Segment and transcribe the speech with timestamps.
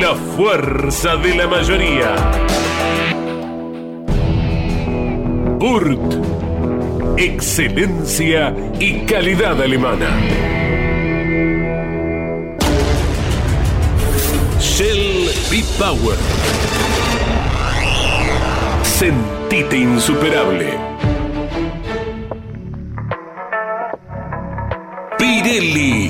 [0.00, 2.14] La fuerza de la mayoría.
[5.58, 6.14] Burt.
[7.18, 10.08] Excelencia y calidad alemana.
[14.58, 16.16] Shell B-Power.
[18.82, 20.78] Sentite insuperable.
[25.18, 26.09] Pirelli.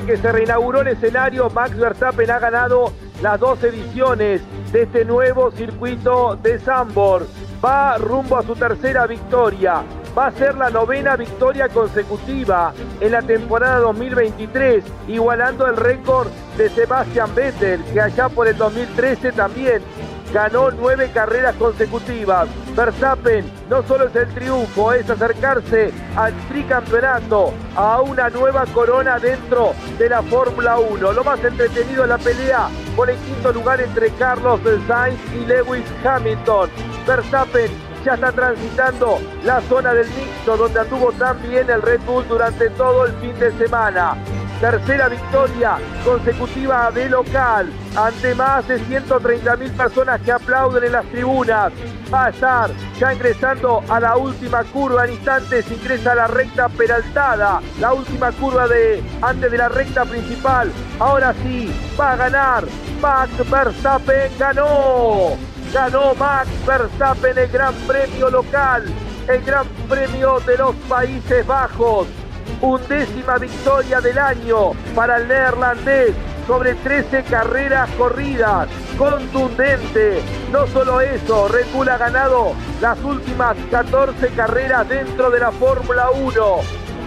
[0.00, 4.40] Desde que se reinauguró el escenario, Max Verstappen ha ganado las dos ediciones
[4.72, 7.26] de este nuevo circuito de Zandvoort.
[7.62, 9.82] Va rumbo a su tercera victoria.
[10.16, 16.70] Va a ser la novena victoria consecutiva en la temporada 2023, igualando el récord de
[16.70, 19.82] Sebastian Vettel, que allá por el 2013 también
[20.32, 22.48] ganó nueve carreras consecutivas.
[22.76, 29.74] Verstappen no solo es el triunfo, es acercarse al tricampeonato, a una nueva corona dentro
[29.98, 31.12] de la Fórmula 1.
[31.12, 35.84] Lo más entretenido es la pelea por el quinto lugar entre Carlos Sainz y Lewis
[36.04, 36.70] Hamilton.
[37.06, 37.70] Verstappen
[38.04, 42.70] ya está transitando la zona del mixto donde anduvo tan bien el Red Bull durante
[42.70, 44.16] todo el fin de semana.
[44.60, 51.06] Tercera victoria consecutiva de local ante más de 130 mil personas que aplauden en las
[51.06, 51.72] tribunas.
[52.12, 56.68] Va a estar ya ingresando a la última curva en instantes, ingresa a la recta
[56.68, 60.70] peraltada, la última curva de antes de la recta principal.
[60.98, 62.64] Ahora sí, va a ganar.
[63.00, 65.38] Max Verstappen ganó.
[65.72, 68.84] Ganó Max Verstappen el Gran Premio local,
[69.26, 72.06] el Gran Premio de los Países Bajos
[72.60, 76.14] undécima victoria del año para el neerlandés
[76.46, 78.68] sobre 13 carreras corridas.
[78.98, 80.20] Contundente.
[80.50, 86.10] No solo eso, Red Bull ha ganado las últimas 14 carreras dentro de la Fórmula
[86.10, 86.42] 1.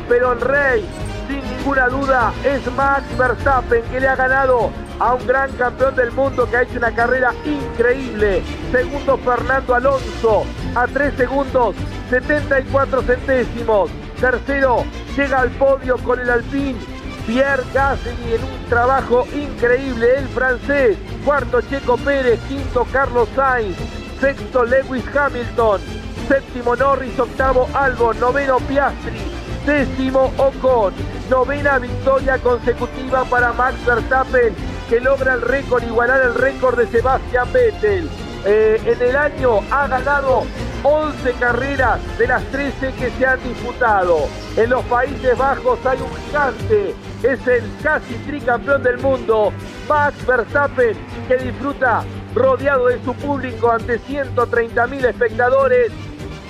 [0.07, 0.85] Pero el rey,
[1.27, 6.11] sin ninguna duda, es Max Verstappen que le ha ganado a un gran campeón del
[6.11, 8.43] mundo que ha hecho una carrera increíble.
[8.71, 11.75] Segundo Fernando Alonso a 3 segundos
[12.09, 13.89] 74 centésimos.
[14.23, 14.85] Tercero
[15.17, 16.79] llega al podio con el Alpine.
[17.27, 20.97] Pierre Gasly en un trabajo increíble, el francés.
[21.25, 23.75] Cuarto Checo Pérez, quinto Carlos Sainz,
[24.21, 25.81] sexto Lewis Hamilton,
[26.29, 29.19] séptimo Norris, octavo Albon, noveno Piastri,
[29.65, 30.93] décimo Ocon.
[31.29, 34.55] Novena victoria consecutiva para Max Verstappen
[34.87, 38.09] que logra el récord, igualar el récord de Sebastian Vettel.
[38.45, 40.43] Eh, en el año ha ganado
[40.83, 44.27] 11 carreras de las 13 que se han disputado.
[44.57, 46.93] En los Países Bajos hay un gigante,
[47.23, 49.53] es el casi tricampeón del mundo,
[49.87, 50.97] Max Verstappen,
[51.27, 52.03] que disfruta
[52.35, 55.91] rodeado de su público ante 130 mil espectadores.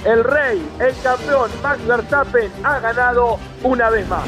[0.04, 4.28] El rey, el campeón Max Verstappen ha ganado una vez más.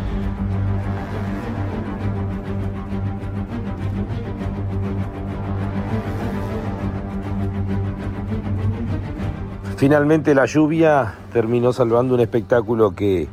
[9.81, 13.27] Finalmente la lluvia terminó salvando un espectáculo que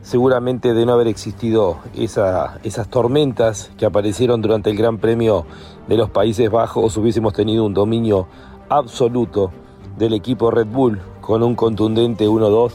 [0.00, 5.44] seguramente de no haber existido esas tormentas que aparecieron durante el Gran Premio
[5.88, 8.28] de los Países Bajos hubiésemos tenido un dominio
[8.70, 9.52] absoluto
[9.98, 12.72] del equipo Red Bull con un contundente 1-2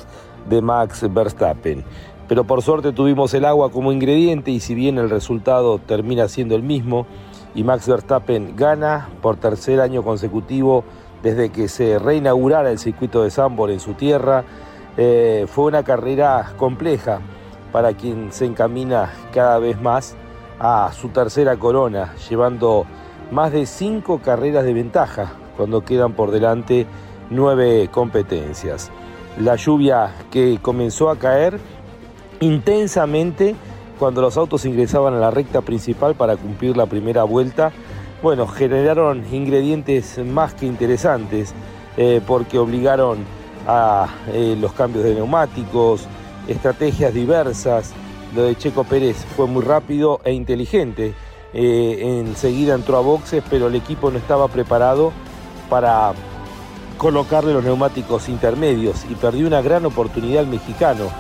[0.47, 1.83] de Max Verstappen.
[2.27, 6.53] Pero por suerte tuvimos el agua como ingrediente y si bien el resultado termina siendo
[6.53, 7.07] el mismo
[7.55, 10.83] y Max Verstappen gana por tercer año consecutivo
[11.23, 14.43] desde que se reinaugurara el circuito de Zambor en su tierra.
[14.97, 17.19] Eh, fue una carrera compleja
[17.71, 20.15] para quien se encamina cada vez más
[20.59, 22.85] a su tercera corona, llevando
[23.31, 26.85] más de cinco carreras de ventaja cuando quedan por delante
[27.29, 28.91] nueve competencias.
[29.39, 31.59] La lluvia que comenzó a caer
[32.39, 33.55] intensamente
[33.99, 37.71] cuando los autos ingresaban a la recta principal para cumplir la primera vuelta
[38.25, 41.53] bueno, generaron ingredientes más que interesantes
[41.95, 43.19] eh, porque obligaron
[43.67, 46.07] a eh, los cambios de neumáticos,
[46.47, 47.93] estrategias diversas.
[48.33, 51.13] Lo de Checo Pérez fue muy rápido e inteligente.
[51.53, 55.11] Eh, enseguida entró a boxes, pero el equipo no estaba preparado
[55.69, 56.13] para
[56.97, 61.11] colocarle los neumáticos intermedios y perdió una gran oportunidad el mexicano,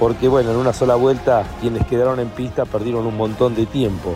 [0.00, 4.14] porque bueno, en una sola vuelta quienes quedaron en pista perdieron un montón de tiempo.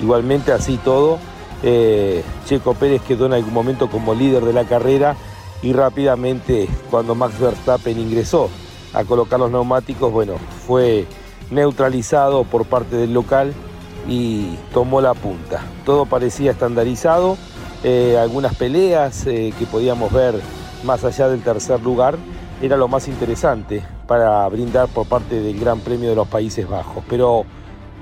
[0.00, 1.18] Igualmente así todo,
[1.62, 5.16] eh, Checo Pérez quedó en algún momento como líder de la carrera
[5.62, 8.48] y rápidamente cuando Max Verstappen ingresó
[8.92, 10.34] a colocar los neumáticos, bueno,
[10.66, 11.06] fue
[11.50, 13.52] neutralizado por parte del local
[14.08, 15.60] y tomó la punta.
[15.84, 17.36] Todo parecía estandarizado,
[17.84, 20.40] eh, algunas peleas eh, que podíamos ver
[20.84, 22.16] más allá del tercer lugar
[22.62, 27.04] era lo más interesante para brindar por parte del Gran Premio de los Países Bajos.
[27.08, 27.44] Pero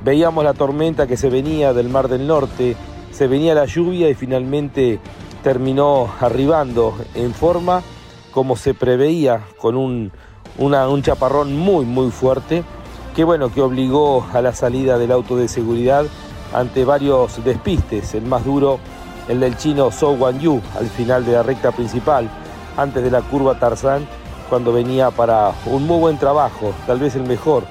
[0.02, 2.76] veíamos la tormenta que se venía del Mar del Norte,
[3.18, 5.00] se venía la lluvia y finalmente
[5.42, 7.82] terminó arribando en forma
[8.30, 10.12] como se preveía con un,
[10.56, 12.62] un chaparrón muy muy fuerte
[13.16, 16.06] que bueno que obligó a la salida del auto de seguridad
[16.54, 18.78] ante varios despistes, el más duro
[19.26, 22.30] el del chino Zhou Yu al final de la recta principal,
[22.76, 24.06] antes de la curva Tarzán,
[24.48, 27.64] cuando venía para un muy buen trabajo, tal vez el mejor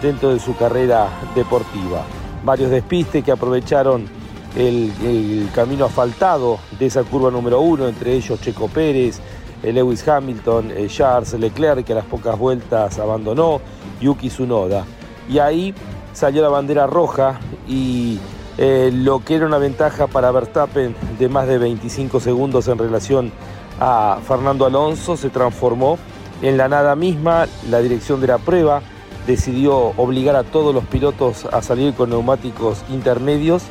[0.00, 2.04] dentro de su carrera deportiva.
[2.42, 4.23] Varios despistes que aprovecharon
[4.56, 9.20] el, camino asfaltado de esa curva número uno, entre ellos Checo Pérez,
[9.62, 13.60] eh, Lewis Hamilton, eh, Charles Leclerc, que a las pocas vueltas abandonó,
[14.00, 14.84] Yuki Tsunoda.
[15.28, 15.74] Y ahí
[16.12, 18.18] salió la bandera roja y
[18.58, 23.32] eh, lo que era una ventaja para Verstappen de más de 25 segundos en relación
[23.80, 25.98] a Fernando Alonso se transformó
[26.42, 28.82] en la nada misma, la dirección de la prueba
[29.26, 33.62] decidió obligar a todos los pilotos a salir con neumáticos intermedios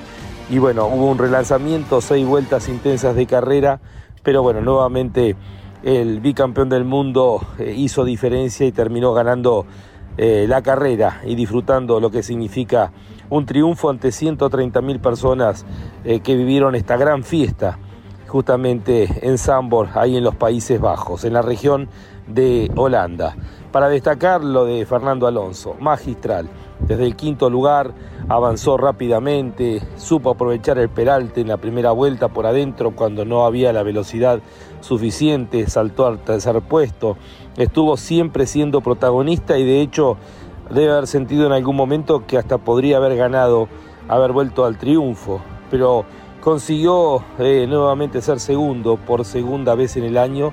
[0.50, 3.80] y bueno, hubo un relanzamiento, seis vueltas intensas de carrera,
[4.24, 5.36] pero bueno, nuevamente
[5.84, 9.66] el bicampeón del mundo eh, hizo diferencia y terminó ganando
[10.18, 12.92] eh, la carrera y disfrutando lo que significa
[13.30, 15.66] un triunfo ante 130 mil personas
[16.04, 17.80] eh, que vivieron esta gran fiesta
[18.28, 21.88] justamente en Zambor, ahí en los Países Bajos, en la región
[22.28, 23.36] de Holanda.
[23.72, 26.50] Para destacar lo de Fernando Alonso, magistral.
[26.88, 27.94] Desde el quinto lugar
[28.28, 33.72] avanzó rápidamente, supo aprovechar el peralte en la primera vuelta por adentro cuando no había
[33.72, 34.42] la velocidad
[34.82, 37.16] suficiente, saltó al tercer puesto,
[37.56, 40.18] estuvo siempre siendo protagonista y de hecho
[40.72, 43.70] debe haber sentido en algún momento que hasta podría haber ganado,
[44.10, 45.40] haber vuelto al triunfo,
[45.72, 46.04] pero
[46.42, 50.52] consiguió eh, nuevamente ser segundo por segunda vez en el año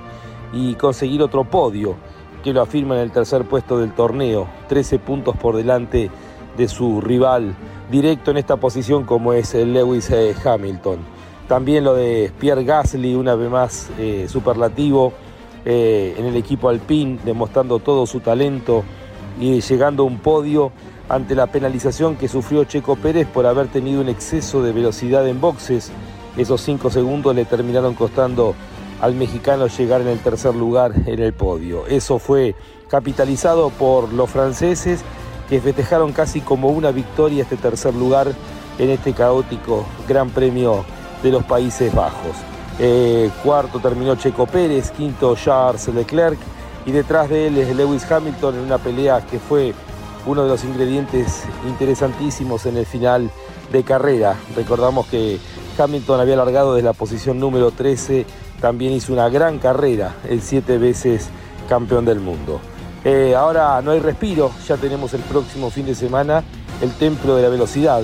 [0.53, 1.97] y conseguir otro podio
[2.43, 6.09] que lo afirma en el tercer puesto del torneo, 13 puntos por delante
[6.57, 7.55] de su rival
[7.89, 10.99] directo en esta posición como es Lewis eh, Hamilton.
[11.47, 15.11] También lo de Pierre Gasly, una vez más eh, superlativo
[15.65, 18.83] eh, en el equipo Alpine, demostrando todo su talento
[19.39, 20.71] y llegando a un podio
[21.09, 25.41] ante la penalización que sufrió Checo Pérez por haber tenido un exceso de velocidad en
[25.41, 25.91] boxes.
[26.37, 28.55] Esos cinco segundos le terminaron costando
[29.01, 31.85] al mexicano llegar en el tercer lugar en el podio.
[31.87, 32.55] Eso fue
[32.87, 35.01] capitalizado por los franceses
[35.49, 38.31] que festejaron casi como una victoria este tercer lugar
[38.77, 40.85] en este caótico Gran Premio
[41.23, 42.35] de los Países Bajos.
[42.79, 46.39] Eh, cuarto terminó Checo Pérez, quinto Charles Leclerc
[46.85, 49.73] y detrás de él es Lewis Hamilton en una pelea que fue
[50.25, 53.29] uno de los ingredientes interesantísimos en el final
[53.71, 54.35] de carrera.
[54.55, 55.39] Recordamos que
[55.77, 58.25] Hamilton había largado desde la posición número 13,
[58.61, 61.29] también hizo una gran carrera, el siete veces
[61.67, 62.61] campeón del mundo.
[63.03, 66.43] Eh, ahora no hay respiro, ya tenemos el próximo fin de semana
[66.81, 68.03] el Templo de la Velocidad.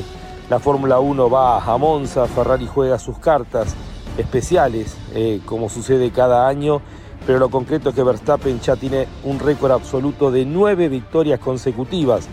[0.50, 3.76] La Fórmula 1 va a Monza, Ferrari juega sus cartas
[4.18, 6.82] especiales, eh, como sucede cada año,
[7.26, 12.28] pero lo concreto es que Verstappen ya tiene un récord absoluto de nueve victorias consecutivas,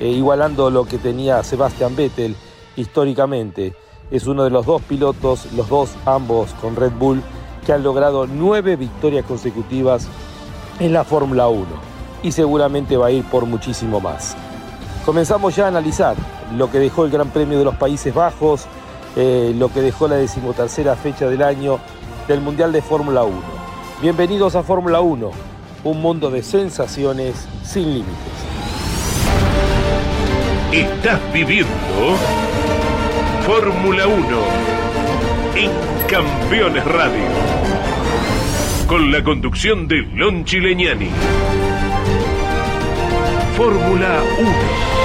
[0.00, 2.34] eh, igualando lo que tenía Sebastian Vettel
[2.76, 3.74] históricamente.
[4.10, 7.22] Es uno de los dos pilotos, los dos ambos con Red Bull,
[7.68, 10.08] que han logrado nueve victorias consecutivas
[10.80, 11.66] en la Fórmula 1
[12.22, 14.34] y seguramente va a ir por muchísimo más.
[15.04, 16.16] Comenzamos ya a analizar
[16.56, 18.64] lo que dejó el Gran Premio de los Países Bajos,
[19.16, 21.78] eh, lo que dejó la decimotercera fecha del año
[22.26, 23.36] del Mundial de Fórmula 1.
[24.00, 25.30] Bienvenidos a Fórmula 1,
[25.84, 28.32] un mundo de sensaciones sin límites.
[30.72, 31.68] Estás viviendo
[33.46, 34.16] Fórmula 1
[35.54, 37.20] en Campeones Radio.
[38.86, 41.10] Con la conducción de Lon Chileñani.
[43.54, 44.97] Fórmula 1.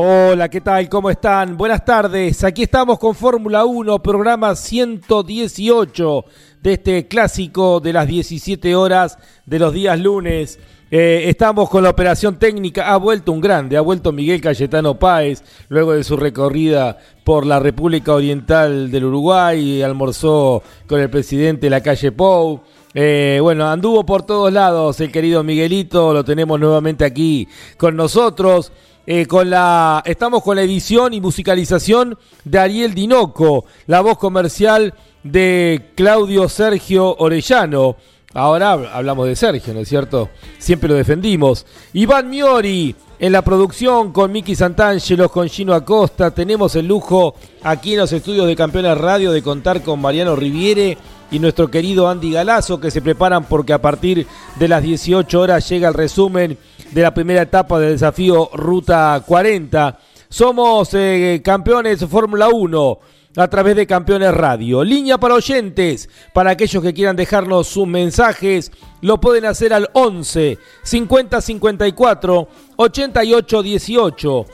[0.00, 0.88] Hola, ¿qué tal?
[0.88, 1.56] ¿Cómo están?
[1.56, 2.44] Buenas tardes.
[2.44, 6.24] Aquí estamos con Fórmula 1, programa 118
[6.62, 10.60] de este clásico de las 17 horas de los días lunes.
[10.92, 12.92] Eh, estamos con la operación técnica.
[12.92, 17.58] Ha vuelto un grande, ha vuelto Miguel Cayetano Páez, luego de su recorrida por la
[17.58, 22.60] República Oriental del Uruguay, almorzó con el presidente de la calle Pou.
[22.94, 28.70] Eh, bueno, anduvo por todos lados el querido Miguelito, lo tenemos nuevamente aquí con nosotros.
[29.10, 34.92] Eh, con la, estamos con la edición y musicalización de Ariel Dinoco, la voz comercial
[35.22, 37.96] de Claudio Sergio Orellano.
[38.34, 40.28] Ahora hablamos de Sergio, ¿no es cierto?
[40.58, 41.64] Siempre lo defendimos.
[41.94, 46.30] Iván Miori en la producción con Miki Santangelo, con Gino Acosta.
[46.30, 50.98] Tenemos el lujo aquí en los estudios de Campeones Radio de contar con Mariano Riviere
[51.30, 54.26] y nuestro querido Andy Galazo que se preparan porque a partir
[54.58, 56.58] de las 18 horas llega el resumen
[56.92, 59.98] de la primera etapa del desafío Ruta 40.
[60.28, 62.98] Somos eh, campeones Fórmula 1
[63.36, 64.82] a través de Campeones Radio.
[64.82, 70.58] Línea para oyentes, para aquellos que quieran dejarnos sus mensajes, lo pueden hacer al 11
[70.82, 74.46] 50 54 88 18.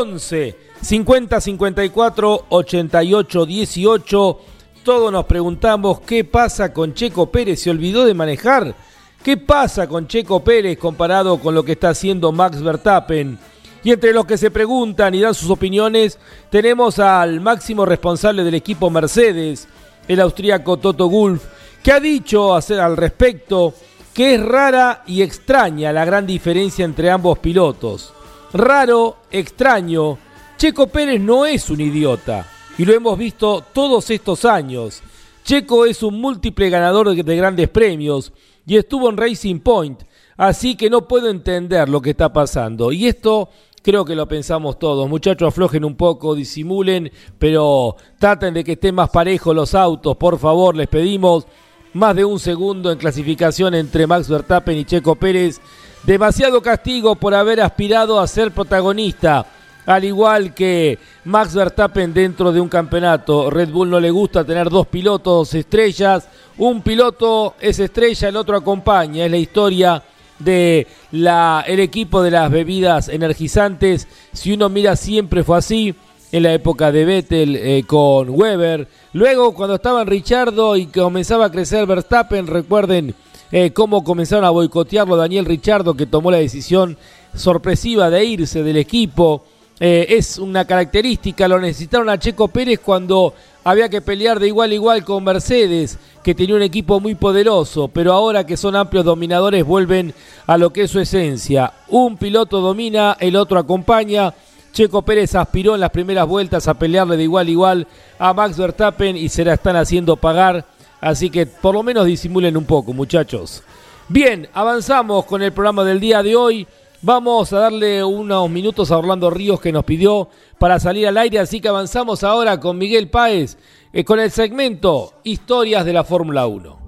[0.00, 4.40] 11 50 54 88 18.
[4.84, 8.74] Todos nos preguntamos qué pasa con Checo Pérez, se olvidó de manejar.
[9.22, 13.38] ¿Qué pasa con Checo Pérez comparado con lo que está haciendo Max Verstappen?
[13.84, 16.18] Y entre los que se preguntan y dan sus opiniones,
[16.50, 19.68] tenemos al máximo responsable del equipo Mercedes,
[20.06, 21.44] el austríaco Toto Gulf,
[21.82, 23.74] que ha dicho al respecto
[24.14, 28.12] que es rara y extraña la gran diferencia entre ambos pilotos.
[28.52, 30.18] Raro, extraño,
[30.56, 32.46] Checo Pérez no es un idiota,
[32.78, 35.02] y lo hemos visto todos estos años.
[35.44, 38.32] Checo es un múltiple ganador de grandes premios,
[38.68, 40.02] y estuvo en Racing Point.
[40.36, 42.92] Así que no puedo entender lo que está pasando.
[42.92, 43.48] Y esto
[43.82, 45.08] creo que lo pensamos todos.
[45.08, 50.18] Muchachos, aflojen un poco, disimulen, pero traten de que estén más parejos los autos.
[50.18, 51.46] Por favor, les pedimos
[51.94, 55.62] más de un segundo en clasificación entre Max Verstappen y Checo Pérez.
[56.04, 59.46] Demasiado castigo por haber aspirado a ser protagonista.
[59.88, 64.70] Al igual que Max Verstappen dentro de un campeonato, Red Bull no le gusta tener
[64.70, 66.28] dos pilotos estrellas
[66.58, 69.24] un piloto es estrella, el otro acompaña.
[69.24, 70.02] Es la historia
[70.40, 74.08] de la, equipo de las bebidas energizantes.
[74.32, 75.94] Si uno mira, siempre fue así.
[76.30, 78.86] En la época de Vettel eh, con Weber.
[79.14, 83.14] Luego, cuando estaban Richardo y comenzaba a crecer Verstappen, recuerden
[83.50, 86.98] eh, cómo comenzaron a boicotearlo Daniel Richardo, que tomó la decisión
[87.34, 89.44] sorpresiva de irse del equipo.
[89.80, 93.32] Eh, es una característica, lo necesitaron a Checo Pérez cuando
[93.62, 97.86] había que pelear de igual a igual con Mercedes, que tenía un equipo muy poderoso,
[97.86, 100.14] pero ahora que son amplios dominadores vuelven
[100.46, 101.72] a lo que es su esencia.
[101.88, 104.34] Un piloto domina, el otro acompaña.
[104.72, 107.86] Checo Pérez aspiró en las primeras vueltas a pelearle de igual a igual
[108.18, 110.64] a Max Verstappen y se la están haciendo pagar.
[111.00, 113.62] Así que por lo menos disimulen un poco, muchachos.
[114.08, 116.66] Bien, avanzamos con el programa del día de hoy.
[117.00, 120.28] Vamos a darle unos minutos a Orlando Ríos que nos pidió
[120.58, 123.56] para salir al aire, así que avanzamos ahora con Miguel Páez
[123.92, 126.78] eh, con el segmento Historias de la Fórmula 1.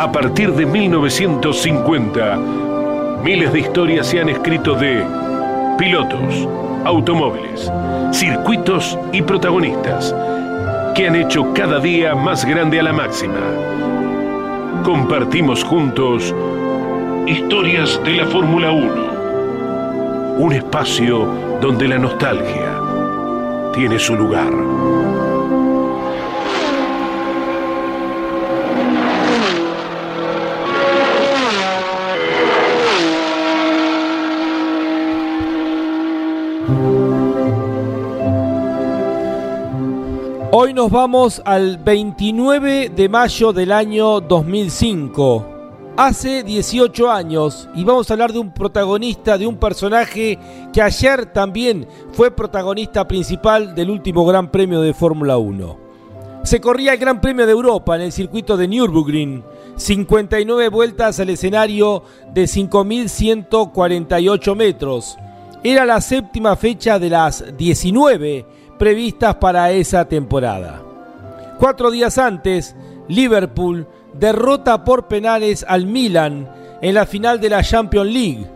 [0.00, 2.36] A partir de 1950,
[3.22, 5.06] miles de historias se han escrito de
[5.78, 6.48] pilotos,
[6.84, 7.70] automóviles,
[8.12, 10.12] circuitos y protagonistas
[10.96, 13.97] que han hecho cada día más grande a la máxima.
[14.84, 16.34] Compartimos juntos
[17.26, 20.38] historias de la Fórmula 1.
[20.38, 22.80] Un espacio donde la nostalgia
[23.74, 24.52] tiene su lugar.
[40.60, 45.46] Hoy nos vamos al 29 de mayo del año 2005.
[45.96, 50.36] Hace 18 años y vamos a hablar de un protagonista, de un personaje
[50.72, 55.78] que ayer también fue protagonista principal del último Gran Premio de Fórmula 1.
[56.42, 59.44] Se corría el Gran Premio de Europa en el circuito de Nürburgring,
[59.76, 62.02] 59 vueltas al escenario
[62.34, 65.16] de 5.148 metros.
[65.62, 70.82] Era la séptima fecha de las 19 previstas para esa temporada.
[71.58, 72.74] Cuatro días antes,
[73.08, 76.48] Liverpool derrota por penales al Milan
[76.80, 78.46] en la final de la Champions League,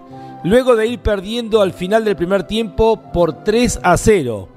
[0.45, 4.49] luego de ir perdiendo al final del primer tiempo por 3 a 0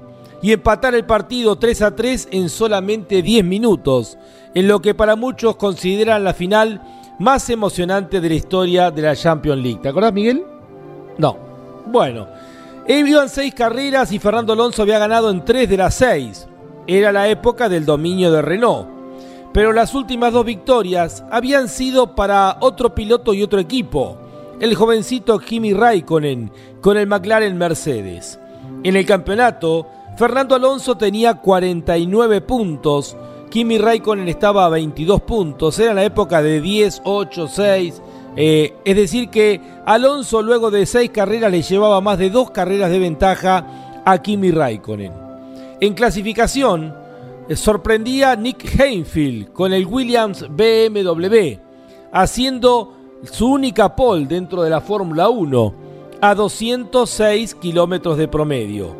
[0.42, 4.18] y empatar el partido 3 a 3 en solamente 10 minutos,
[4.54, 6.80] en lo que para muchos consideran la final
[7.18, 9.80] más emocionante de la historia de la Champions League.
[9.82, 10.44] ¿Te acordás, Miguel?
[11.18, 11.36] No.
[11.86, 12.28] Bueno,
[12.88, 16.46] Iban seis carreras y Fernando Alonso había ganado en tres de las seis.
[16.86, 18.86] Era la época del dominio de Renault.
[19.52, 24.16] Pero las últimas dos victorias habían sido para otro piloto y otro equipo,
[24.60, 28.38] el jovencito Kimi Raikkonen con el McLaren Mercedes.
[28.84, 33.16] En el campeonato, Fernando Alonso tenía 49 puntos,
[33.50, 38.02] Kimi Raikkonen estaba a 22 puntos, era la época de 10, 8, 6,
[38.36, 42.90] eh, es decir, que Alonso luego de seis carreras le llevaba más de dos carreras
[42.90, 45.12] de ventaja a Kimi Raikkonen.
[45.80, 46.94] En clasificación,
[47.48, 51.58] eh, sorprendía Nick Heinfield con el Williams BMW,
[52.12, 52.92] haciendo
[53.24, 55.74] su única pole dentro de la Fórmula 1
[56.20, 58.94] a 206 kilómetros de promedio.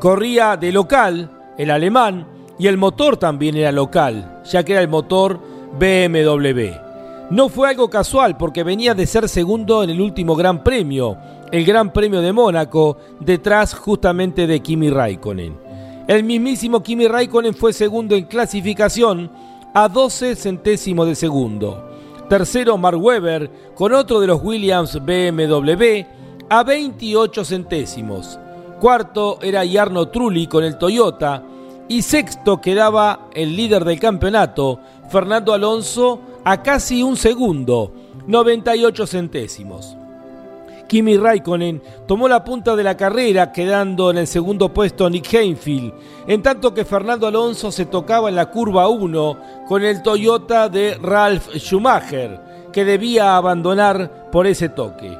[0.00, 2.26] Corría de local, el alemán,
[2.58, 5.40] y el motor también era local, ya que era el motor
[5.78, 6.89] BMW.
[7.30, 11.16] No fue algo casual porque venía de ser segundo en el último Gran Premio,
[11.52, 15.56] el Gran Premio de Mónaco, detrás justamente de Kimi Raikkonen.
[16.08, 19.30] El mismísimo Kimi Raikkonen fue segundo en clasificación
[19.72, 21.88] a 12 centésimos de segundo.
[22.28, 26.04] Tercero Mark Webber con otro de los Williams BMW
[26.48, 28.40] a 28 centésimos.
[28.80, 31.44] Cuarto era Jarno Trulli con el Toyota
[31.86, 37.92] y sexto quedaba el líder del campeonato, Fernando Alonso, a casi un segundo,
[38.28, 39.96] 98 centésimos.
[40.86, 45.92] Kimi Raikkonen tomó la punta de la carrera, quedando en el segundo puesto Nick Heinfield,
[46.28, 50.94] en tanto que Fernando Alonso se tocaba en la curva 1 con el Toyota de
[50.94, 52.40] Ralf Schumacher,
[52.72, 55.16] que debía abandonar por ese toque.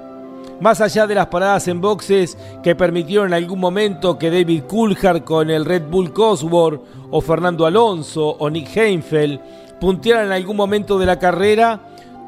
[0.60, 5.24] Más allá de las paradas en boxes que permitieron en algún momento que David Coulthard
[5.24, 9.40] con el Red Bull Cosworth o Fernando Alonso o Nick Heinfield
[9.80, 11.80] puntearan en algún momento de la carrera,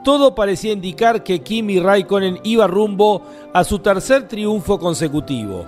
[0.03, 5.65] todo parecía indicar que Kimi Raikkonen iba rumbo a su tercer triunfo consecutivo.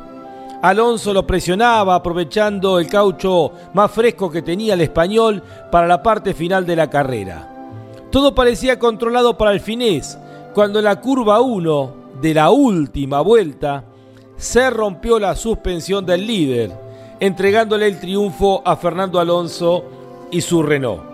[0.63, 6.33] Alonso lo presionaba aprovechando el caucho más fresco que tenía el español para la parte
[6.33, 7.51] final de la carrera.
[8.11, 10.19] Todo parecía controlado para el finés,
[10.55, 13.85] cuando en la curva 1 de la última vuelta
[14.37, 16.73] se rompió la suspensión del líder,
[17.21, 19.85] entregándole el triunfo a Fernando Alonso
[20.31, 21.14] y su Renault.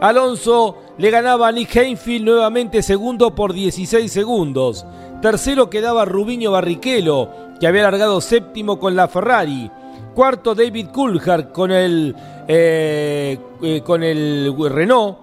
[0.00, 4.86] Alonso le ganaba a Nick Heinfield nuevamente segundo por 16 segundos.
[5.20, 7.28] Tercero quedaba Rubinho Barrichello,
[7.60, 9.70] que había largado séptimo con la Ferrari.
[10.14, 12.16] Cuarto David Coulthard con el,
[12.48, 15.18] eh, eh, con el Renault,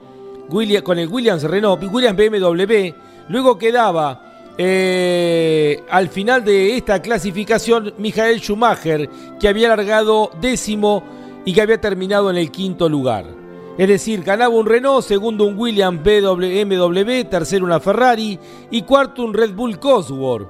[0.83, 2.93] con el Williams Renault, Williams BMW.
[3.29, 9.09] Luego quedaba eh, al final de esta clasificación Michael Schumacher,
[9.39, 11.03] que había largado décimo
[11.45, 13.36] y que había terminado en el quinto lugar.
[13.77, 18.39] Es decir, ganaba un Renault, segundo un Williams BMW, tercero una Ferrari
[18.71, 20.47] y cuarto un Red Bull Cosworth.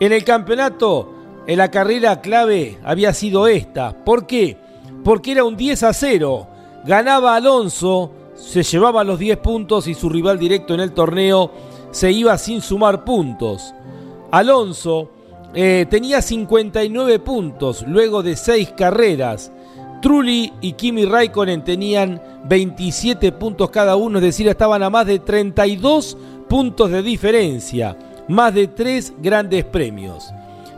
[0.00, 1.12] En el campeonato,
[1.46, 4.04] en la carrera clave había sido esta.
[4.04, 4.56] ¿Por qué?
[5.04, 6.46] Porque era un 10 a 0.
[6.84, 11.50] Ganaba Alonso se llevaba los 10 puntos y su rival directo en el torneo
[11.90, 13.74] se iba sin sumar puntos.
[14.30, 15.10] Alonso
[15.54, 19.52] eh, tenía 59 puntos luego de 6 carreras.
[20.02, 25.20] Trulli y Kimi Raikkonen tenían 27 puntos cada uno, es decir, estaban a más de
[25.20, 27.96] 32 puntos de diferencia,
[28.28, 30.30] más de 3 grandes premios.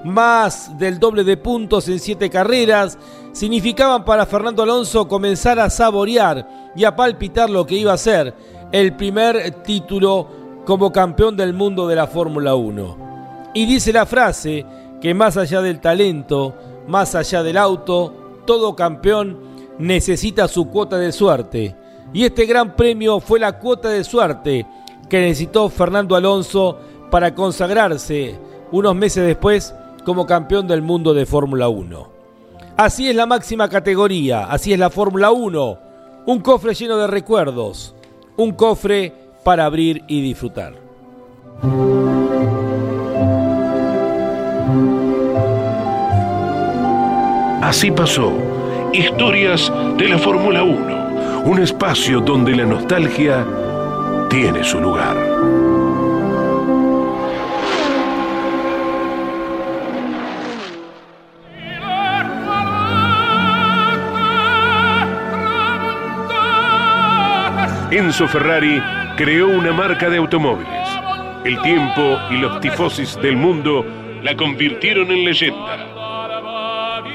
[0.05, 2.99] Más del doble de puntos en 7 carreras
[3.33, 8.35] significaban para Fernando Alonso comenzar a saborear y a palpitar lo que iba a ser
[8.71, 10.29] el primer título
[10.67, 13.51] como campeón del mundo de la Fórmula 1.
[13.55, 14.67] Y dice la frase
[15.01, 16.55] que más allá del talento,
[16.87, 19.39] más allá del auto, todo campeón
[19.79, 21.77] necesita su cuota de suerte.
[22.13, 24.67] Y este gran premio fue la cuota de suerte
[25.09, 26.79] que necesitó Fernando Alonso
[27.11, 28.39] para consagrarse
[28.73, 32.09] unos meses después como campeón del mundo de Fórmula 1.
[32.77, 35.79] Así es la máxima categoría, así es la Fórmula 1,
[36.27, 37.95] un cofre lleno de recuerdos,
[38.37, 39.13] un cofre
[39.45, 40.75] para abrir y disfrutar.
[47.65, 48.31] Así pasó.
[48.93, 51.45] Historias de la Fórmula 1.
[51.47, 53.43] Un espacio donde la nostalgia
[54.29, 55.17] tiene su lugar.
[67.91, 68.83] Enzo Ferrari
[69.17, 70.69] creó una marca de automóviles.
[71.47, 73.87] El tiempo y los tifosis del mundo
[74.23, 75.94] la convirtieron en leyenda.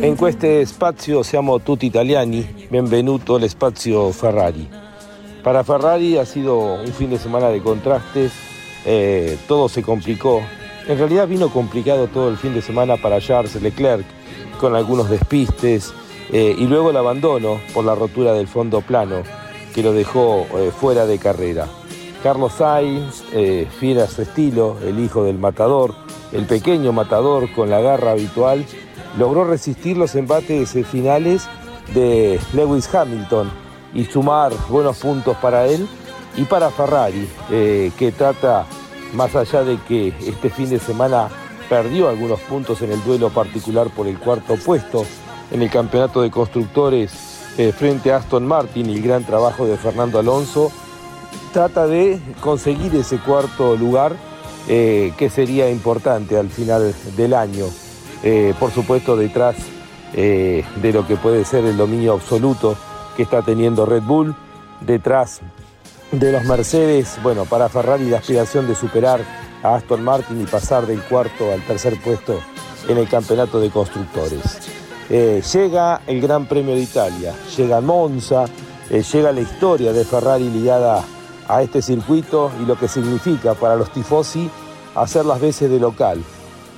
[0.00, 4.66] In questo spazio siamo tutti italiani, benvenuto al spazio Ferrari.
[5.42, 8.32] Para Ferrari ha sido un fin de semana de contrastes,
[8.86, 10.40] eh, todo se complicó.
[10.86, 14.06] En realidad vino complicado todo el fin de semana para Charles Leclerc,
[14.62, 15.92] con algunos despistes
[16.30, 19.16] eh, y luego el abandono por la rotura del fondo plano,
[19.74, 21.66] que lo dejó eh, fuera de carrera.
[22.22, 25.96] Carlos Sainz, eh, fiel a su estilo, el hijo del matador,
[26.30, 28.64] el pequeño matador con la garra habitual,
[29.18, 31.48] logró resistir los embates finales
[31.92, 33.50] de Lewis Hamilton
[33.92, 35.88] y sumar buenos puntos para él
[36.36, 38.64] y para Ferrari, que trata,
[39.12, 41.28] más allá de que este fin de semana
[41.72, 45.06] perdió algunos puntos en el duelo particular por el cuarto puesto
[45.50, 47.10] en el campeonato de constructores
[47.56, 50.70] eh, frente a Aston Martin y el gran trabajo de Fernando Alonso,
[51.54, 54.14] trata de conseguir ese cuarto lugar
[54.68, 57.64] eh, que sería importante al final del año.
[58.22, 59.56] Eh, por supuesto detrás
[60.12, 62.76] de lo que puede ser el dominio absoluto
[63.16, 64.36] que está teniendo Red Bull,
[64.82, 65.40] detrás
[66.10, 69.24] de los Mercedes, bueno, para Ferrari la aspiración de superar
[69.62, 72.40] Aston Martin y pasar del cuarto al tercer puesto
[72.88, 74.68] en el campeonato de constructores.
[75.08, 78.46] llega el Gran Premio de Italia, llega Monza,
[78.90, 81.02] llega la historia de Ferrari ligada
[81.48, 84.50] a este circuito y lo que significa para los tifosi
[84.94, 86.22] hacer las veces de local.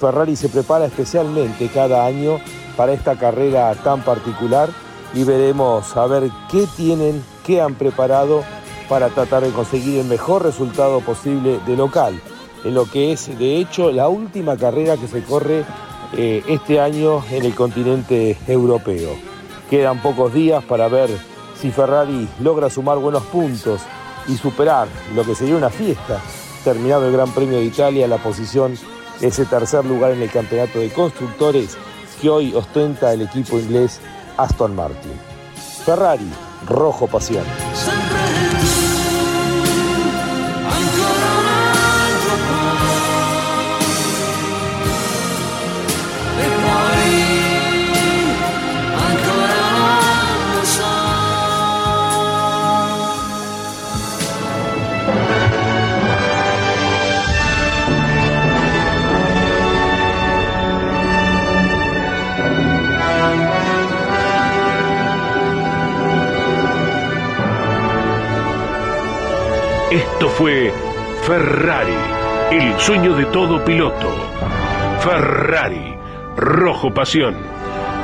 [0.00, 2.38] Ferrari se prepara especialmente cada año
[2.76, 4.68] para esta carrera tan particular
[5.14, 8.42] y veremos a ver qué tienen, qué han preparado
[8.88, 12.20] para tratar de conseguir el mejor resultado posible de local,
[12.64, 15.64] en lo que es de hecho la última carrera que se corre
[16.16, 19.10] eh, este año en el continente europeo.
[19.70, 21.10] Quedan pocos días para ver
[21.60, 23.80] si Ferrari logra sumar buenos puntos
[24.28, 26.20] y superar lo que sería una fiesta,
[26.62, 28.76] terminado el Gran Premio de Italia, la posición,
[29.20, 31.76] ese tercer lugar en el campeonato de constructores
[32.20, 34.00] que hoy ostenta el equipo inglés
[34.36, 35.12] Aston Martin.
[35.84, 36.30] Ferrari,
[36.66, 37.44] rojo pasión.
[70.24, 70.72] Esto fue
[71.26, 71.92] Ferrari,
[72.50, 74.08] el sueño de todo piloto.
[75.00, 75.94] Ferrari,
[76.34, 77.36] rojo pasión.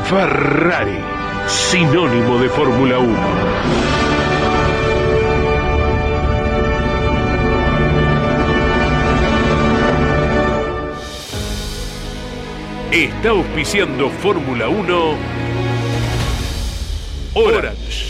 [0.04, 0.98] Ferrari,
[1.46, 3.16] sinónimo de Fórmula 1.
[12.92, 15.14] Está auspiciando Fórmula 1
[17.32, 18.09] Orange.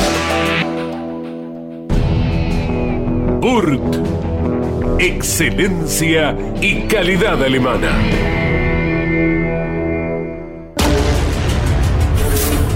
[3.41, 3.81] Burt.
[4.99, 7.89] Excelencia y calidad alemana.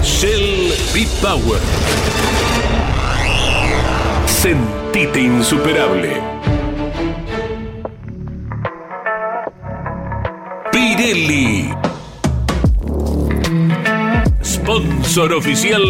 [0.02, 1.60] Shell B-Power.
[4.26, 6.20] Sentite insuperable.
[10.72, 11.70] Pirelli.
[14.42, 15.84] Sponsor oficial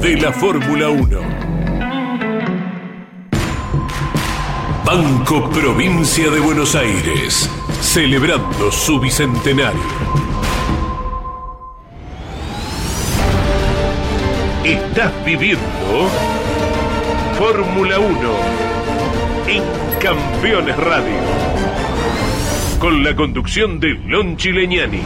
[0.00, 1.41] de la Fórmula 1.
[4.94, 7.48] Banco Provincia de Buenos Aires,
[7.80, 9.80] celebrando su bicentenario.
[14.62, 16.10] Estás viviendo
[17.38, 18.16] Fórmula 1
[19.48, 19.62] en
[19.98, 21.20] Campeones Radio,
[22.78, 25.00] con la conducción de Lon Chileñani.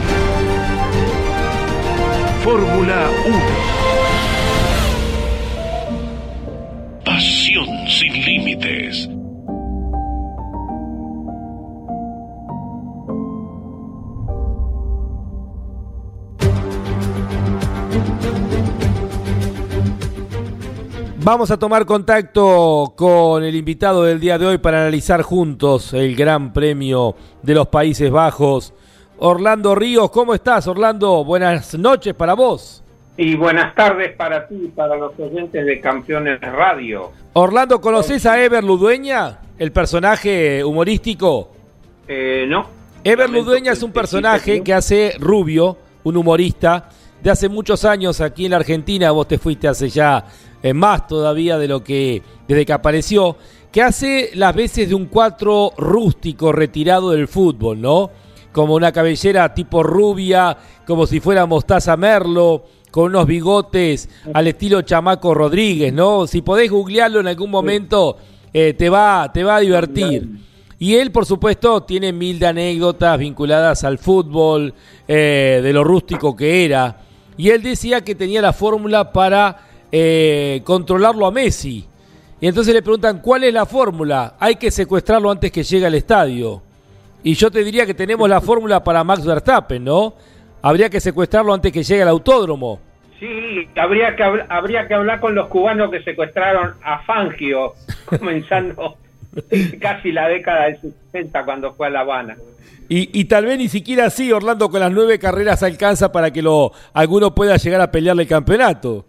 [2.43, 3.76] Fórmula 1.
[21.27, 26.15] Vamos a tomar contacto con el invitado del día de hoy para analizar juntos el
[26.15, 28.73] Gran Premio de los Países Bajos.
[29.17, 31.25] Orlando Ríos, ¿cómo estás Orlando?
[31.25, 32.81] Buenas noches para vos.
[33.17, 37.11] Y buenas tardes para ti y para los oyentes de Campeones Radio.
[37.33, 41.51] Orlando, ¿conoces a Ever Ludueña, el personaje humorístico?
[42.07, 42.69] Eh, no.
[43.03, 46.87] Ever Ludueña es un personaje que hace Rubio, un humorista
[47.21, 49.11] de hace muchos años aquí en la Argentina.
[49.11, 50.25] Vos te fuiste hace ya
[50.61, 53.37] eh, más todavía de lo que desde que apareció,
[53.71, 58.09] que hace las veces de un cuatro rústico retirado del fútbol, ¿no?
[58.51, 64.81] Como una cabellera tipo rubia, como si fuera Mostaza Merlo, con unos bigotes al estilo
[64.81, 66.25] Chamaco Rodríguez, ¿no?
[66.25, 68.17] Si podés googlearlo en algún momento,
[68.53, 70.27] eh, te, va, te va a divertir.
[70.79, 74.73] Y él, por supuesto, tiene mil de anécdotas vinculadas al fútbol,
[75.07, 77.06] eh, de lo rústico que era.
[77.37, 79.57] Y él decía que tenía la fórmula para
[79.91, 81.85] eh, controlarlo a Messi.
[82.39, 84.35] Y entonces le preguntan, ¿cuál es la fórmula?
[84.39, 86.61] Hay que secuestrarlo antes que llegue al estadio.
[87.23, 90.13] Y yo te diría que tenemos la fórmula para Max Verstappen, ¿no?
[90.61, 92.79] Habría que secuestrarlo antes que llegue al autódromo.
[93.19, 97.73] Sí, habría que, habría que hablar con los cubanos que secuestraron a Fangio,
[98.05, 98.97] comenzando
[99.81, 100.79] casi la década del
[101.11, 102.37] 60 cuando fue a La Habana.
[102.89, 106.41] Y, y, tal vez ni siquiera así, Orlando, con las nueve carreras alcanza para que
[106.41, 109.05] lo alguno pueda llegar a pelearle el campeonato.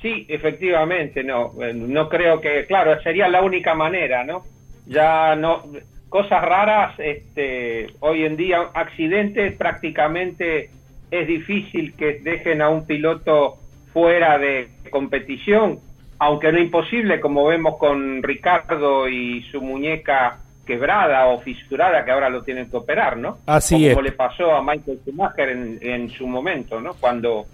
[0.00, 4.42] Sí, efectivamente, no, eh, no creo que, claro, sería la única manera, ¿no?
[4.86, 5.64] Ya no,
[6.08, 10.70] cosas raras, este, hoy en día accidentes prácticamente
[11.10, 13.58] es difícil que dejen a un piloto
[13.92, 15.78] fuera de competición,
[16.18, 20.38] aunque no imposible, como vemos con Ricardo y su muñeca
[20.72, 23.38] quebrada o fisurada que ahora lo tienen que operar, ¿no?
[23.44, 26.94] Así como le pasó a Michael Schumacher en, en su momento, ¿no?
[26.94, 27.44] Cuando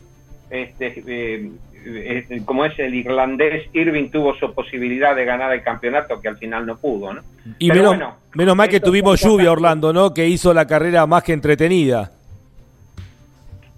[0.48, 1.50] este, eh,
[1.85, 6.38] eh, como es el irlandés, Irving tuvo su posibilidad de ganar el campeonato que al
[6.38, 7.22] final no pudo, ¿no?
[7.59, 7.96] Y menos,
[8.35, 10.14] menos mal que tuvimos lluvia, Orlando, ¿no?
[10.14, 12.12] Que hizo la carrera más que entretenida.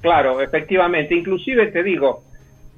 [0.03, 1.15] Claro, efectivamente.
[1.15, 2.25] Inclusive te digo,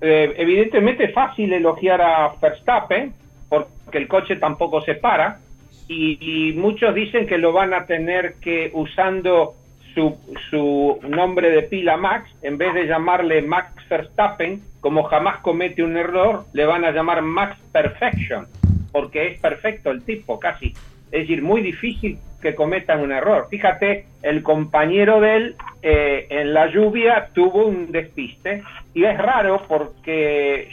[0.01, 3.13] eh, evidentemente es fácil elogiar a Verstappen
[3.49, 5.41] porque el coche tampoco se para
[5.93, 9.55] y, muchos dicen que lo van a tener que usando
[9.95, 10.17] su,
[10.51, 15.97] su nombre de pila Max, en vez de llamarle Max Verstappen, como jamás comete un
[15.97, 18.47] error, le van a llamar Max Perfection,
[18.91, 20.73] porque es perfecto el tipo, casi.
[21.13, 23.47] Es decir, muy difícil que cometan un error.
[23.51, 29.63] Fíjate, el compañero de él eh, en la lluvia tuvo un despiste y es raro
[29.69, 30.69] porque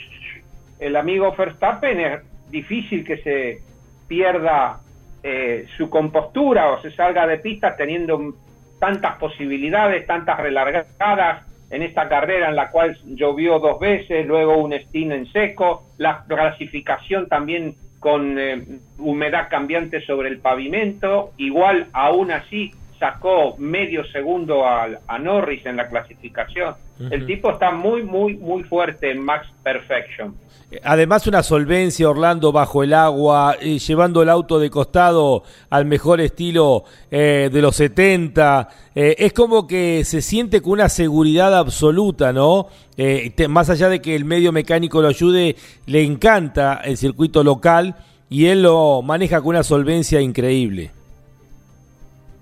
[0.80, 3.62] el amigo Verstappen es difícil que se
[4.08, 4.80] pierda
[5.24, 8.34] eh, su compostura o se salga de pista teniendo
[8.80, 14.74] tantas posibilidades, tantas relargadas en esta carrera en la cual llovió dos veces, luego un
[14.74, 22.32] steam en seco, la clasificación también con eh, humedad cambiante sobre el pavimento, igual aún
[22.32, 26.76] así sacó medio segundo a, a Norris en la clasificación.
[27.10, 30.36] El tipo está muy, muy, muy fuerte en Max Perfection.
[30.84, 36.84] Además una solvencia, Orlando, bajo el agua, llevando el auto de costado al mejor estilo
[37.10, 38.70] eh, de los 70.
[38.94, 42.68] Eh, es como que se siente con una seguridad absoluta, ¿no?
[42.98, 45.56] Eh, más allá de que el medio mecánico lo ayude,
[45.88, 47.96] le encanta el circuito local
[48.30, 50.92] y él lo maneja con una solvencia increíble.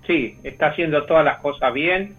[0.08, 2.16] Sí, está haciendo todas las cosas bien,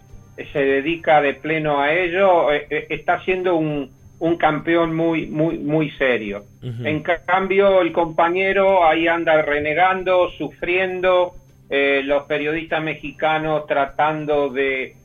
[0.54, 6.44] se dedica de pleno a ello, está haciendo un un campeón muy, muy, muy serio.
[6.62, 11.34] En cambio, el compañero ahí anda renegando, sufriendo,
[11.70, 14.96] eh, los periodistas mexicanos tratando de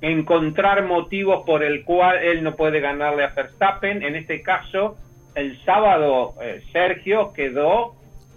[0.00, 4.02] encontrar motivos por el cual él no puede ganarle a Verstappen.
[4.02, 4.96] En este caso,
[5.34, 7.94] el sábado eh, Sergio quedó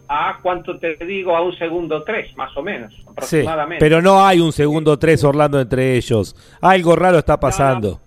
[0.07, 1.35] a, ¿cuánto te digo?
[1.35, 3.83] A un segundo tres, más o menos, aproximadamente.
[3.83, 6.35] pero no hay un segundo tres, Orlando, entre ellos.
[6.61, 7.99] Algo raro está pasando.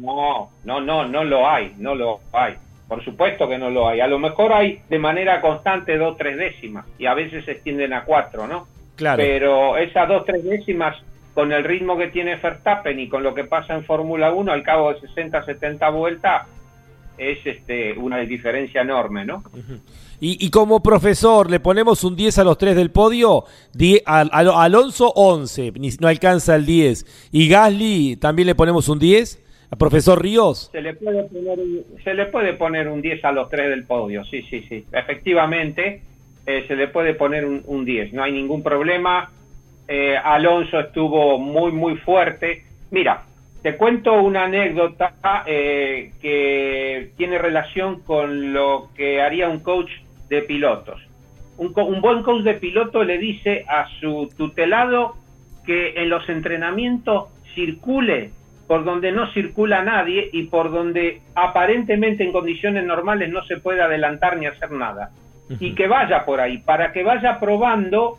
[0.00, 2.54] No, no, no, no lo hay, no lo hay.
[2.88, 4.00] Por supuesto que no lo hay.
[4.00, 7.92] A lo mejor hay de manera constante dos, tres décimas y a veces se extienden
[7.92, 8.68] a cuatro, ¿no?
[8.96, 9.22] Claro.
[9.22, 10.96] Pero esas dos, tres décimas
[11.34, 14.62] con el ritmo que tiene Verstappen y con lo que pasa en Fórmula 1 al
[14.62, 16.46] cabo de 60, 70 vueltas
[17.18, 19.42] es este una diferencia enorme, ¿no?
[20.20, 23.44] Y, como profesor, ¿le ponemos un 10 a los tres del podio?
[24.06, 27.28] Alonso 11, no alcanza el 10.
[27.32, 29.42] ¿Y Gasly también le ponemos un 10?
[29.70, 30.70] ¿A profesor Ríos?
[30.72, 33.84] Se le, puede poner un, se le puede poner un 10 a los tres del
[33.84, 34.84] podio, sí, sí, sí.
[34.92, 36.02] Efectivamente,
[36.46, 39.30] eh, se le puede poner un, 10, no hay ningún problema.
[39.88, 42.62] Eh, Alonso estuvo muy, muy fuerte.
[42.92, 43.24] Mira,
[43.62, 45.14] te cuento una anécdota
[45.46, 49.90] eh, que tiene relación con lo que haría un coach
[50.28, 51.00] de pilotos.
[51.58, 55.14] Un, un buen coach de piloto le dice a su tutelado
[55.64, 58.30] que en los entrenamientos circule
[58.66, 63.80] por donde no circula nadie y por donde aparentemente en condiciones normales no se puede
[63.80, 65.10] adelantar ni hacer nada.
[65.60, 68.18] Y que vaya por ahí, para que vaya probando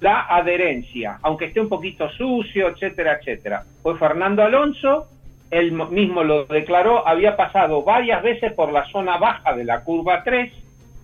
[0.00, 3.64] la adherencia, aunque esté un poquito sucio, etcétera, etcétera.
[3.82, 5.06] Pues Fernando Alonso,
[5.50, 10.22] él mismo lo declaró, había pasado varias veces por la zona baja de la curva
[10.24, 10.50] 3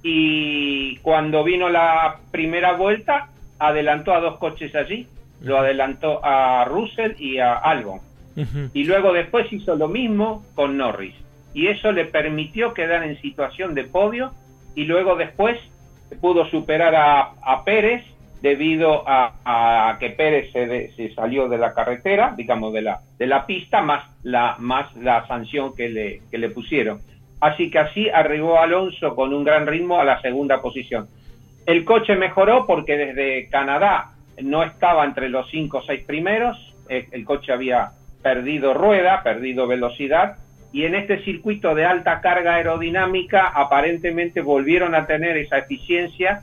[0.03, 5.07] y cuando vino la primera vuelta adelantó a dos coches allí,
[5.41, 8.01] lo adelantó a Russell y a Albon
[8.73, 11.15] y luego después hizo lo mismo con Norris.
[11.55, 14.33] Y eso le permitió quedar en situación de podio
[14.75, 15.59] y luego después
[16.21, 18.05] pudo superar a, Pérez
[18.41, 23.83] debido a, que Pérez se, salió de la carretera, digamos de la, de la pista,
[23.83, 27.01] más la, más la sanción que le, que le pusieron.
[27.40, 31.07] Así que así arribó Alonso con un gran ritmo a la segunda posición.
[31.66, 36.57] El coche mejoró porque desde Canadá no estaba entre los cinco o seis primeros,
[36.88, 37.90] eh, el coche había
[38.22, 40.37] perdido rueda, perdido velocidad,
[40.72, 46.42] y en este circuito de alta carga aerodinámica aparentemente volvieron a tener esa eficiencia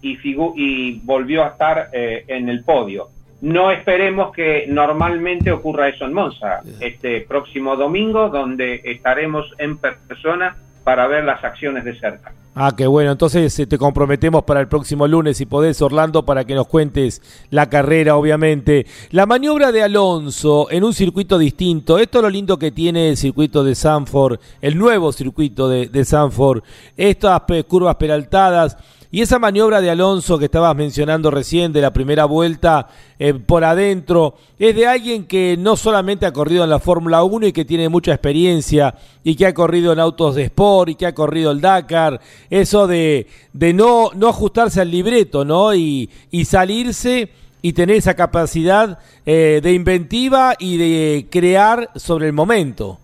[0.00, 0.18] y,
[0.56, 3.08] y volvió a estar eh, en el podio.
[3.40, 10.56] No esperemos que normalmente ocurra eso en Monza, este próximo domingo, donde estaremos en persona
[10.84, 12.32] para ver las acciones de cerca.
[12.54, 13.12] Ah, qué bueno.
[13.12, 17.20] Entonces eh, te comprometemos para el próximo lunes, si podés, Orlando, para que nos cuentes
[17.50, 18.86] la carrera, obviamente.
[19.10, 21.98] La maniobra de Alonso en un circuito distinto.
[21.98, 26.04] Esto es lo lindo que tiene el circuito de Sanford, el nuevo circuito de, de
[26.06, 26.62] Sanford.
[26.96, 28.78] Estas curvas peraltadas
[29.16, 32.88] y esa maniobra de Alonso que estabas mencionando recién de la primera vuelta
[33.18, 37.46] eh, por adentro es de alguien que no solamente ha corrido en la Fórmula 1
[37.46, 38.94] y que tiene mucha experiencia
[39.24, 42.20] y que ha corrido en autos de sport y que ha corrido el Dakar.
[42.50, 45.74] Eso de, de no, no ajustarse al libreto, ¿no?
[45.74, 47.30] Y, y salirse
[47.62, 52.98] y tener esa capacidad eh, de inventiva y de crear sobre el momento.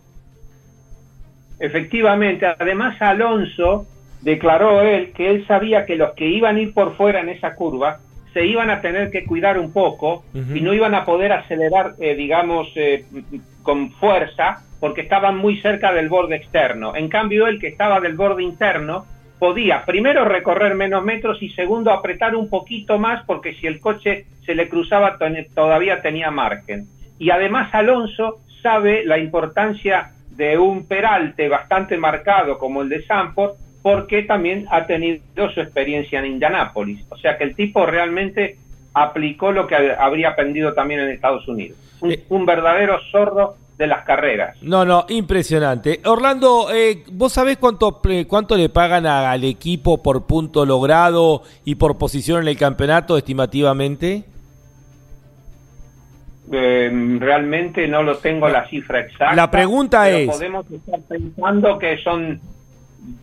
[1.58, 3.86] Efectivamente, además Alonso
[4.22, 7.54] declaró él que él sabía que los que iban a ir por fuera en esa
[7.54, 7.98] curva
[8.32, 12.14] se iban a tener que cuidar un poco y no iban a poder acelerar, eh,
[12.14, 13.04] digamos, eh,
[13.62, 16.96] con fuerza porque estaban muy cerca del borde externo.
[16.96, 19.04] En cambio, él que estaba del borde interno
[19.38, 24.24] podía, primero, recorrer menos metros y segundo, apretar un poquito más porque si el coche
[24.46, 25.18] se le cruzaba
[25.54, 26.86] todavía tenía margen.
[27.18, 33.52] Y además Alonso sabe la importancia de un peralte bastante marcado como el de Sanford
[33.82, 35.20] porque también ha tenido
[35.54, 37.04] su experiencia en Indianápolis.
[37.10, 38.56] O sea que el tipo realmente
[38.94, 41.76] aplicó lo que habría aprendido también en Estados Unidos.
[42.00, 42.22] Un, Eh.
[42.28, 44.56] un verdadero sordo de las carreras.
[44.62, 46.00] No, no, impresionante.
[46.04, 51.74] Orlando, eh, ¿vos sabés cuánto, cuánto le pagan a- al equipo por punto logrado y
[51.76, 54.24] por posición en el campeonato estimativamente?
[56.52, 59.34] Eh, realmente no lo tengo la cifra exacta.
[59.34, 62.40] La pregunta es- Podemos estar pensando que son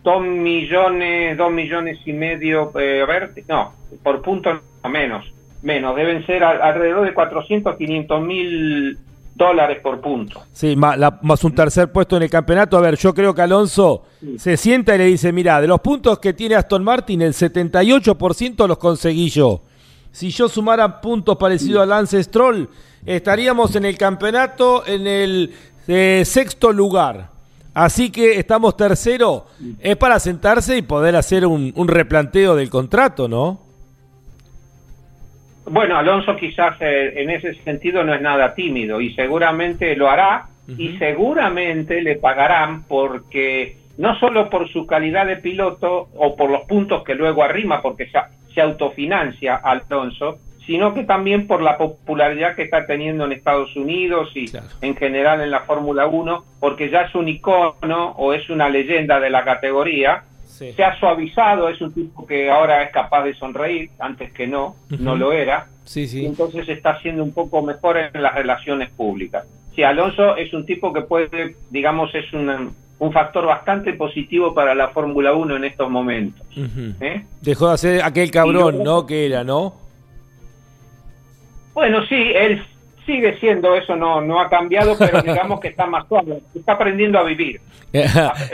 [0.02, 3.72] dos millones, dos millones y medio, eh, a ver, no,
[4.02, 4.50] por punto
[4.84, 5.24] no, menos,
[5.62, 8.98] menos, deben ser al- alrededor de 400, 500 mil
[9.34, 10.42] dólares por punto.
[10.52, 12.76] Sí, más, la- más un tercer puesto en el campeonato.
[12.76, 14.04] A ver, yo creo que Alonso
[14.36, 18.66] se sienta y le dice, mira, de los puntos que tiene Aston Martin, el 78%
[18.66, 19.62] los conseguí yo.
[20.12, 22.68] Si yo sumara puntos parecidos a Lance Stroll,
[23.06, 25.54] estaríamos en el campeonato en el
[25.88, 27.30] eh, sexto lugar.
[27.74, 29.46] Así que estamos tercero.
[29.80, 33.70] Es para sentarse y poder hacer un, un replanteo del contrato, ¿no?
[35.66, 40.46] Bueno, Alonso quizás eh, en ese sentido no es nada tímido y seguramente lo hará
[40.66, 46.62] y seguramente le pagarán porque no solo por su calidad de piloto o por los
[46.62, 48.18] puntos que luego arrima porque se,
[48.54, 50.38] se autofinancia Alonso,
[50.70, 54.68] sino que también por la popularidad que está teniendo en Estados Unidos y Claro.
[54.80, 59.18] en general en la Fórmula 1, porque ya es un icono o es una leyenda
[59.18, 60.72] de la categoría Sí.
[60.72, 64.76] se ha suavizado, es un tipo que ahora es capaz de sonreír, antes que no,
[65.00, 69.44] no lo era, Sí, y entonces está haciendo un poco mejor en las relaciones públicas.
[69.74, 74.72] Sí, Alonso es un tipo que puede, digamos, es un, un factor bastante positivo para
[74.76, 76.46] la Fórmula 1 en estos momentos.
[77.00, 77.24] ¿eh?
[77.40, 79.06] Dejó de hacer aquel cabrón, luego- ¿no?
[79.06, 79.74] Que era, ¿no?
[81.80, 82.62] Bueno, sí, él
[83.06, 87.18] sigue siendo eso, no, no ha cambiado, pero digamos que está más suave, está aprendiendo
[87.18, 87.58] a vivir.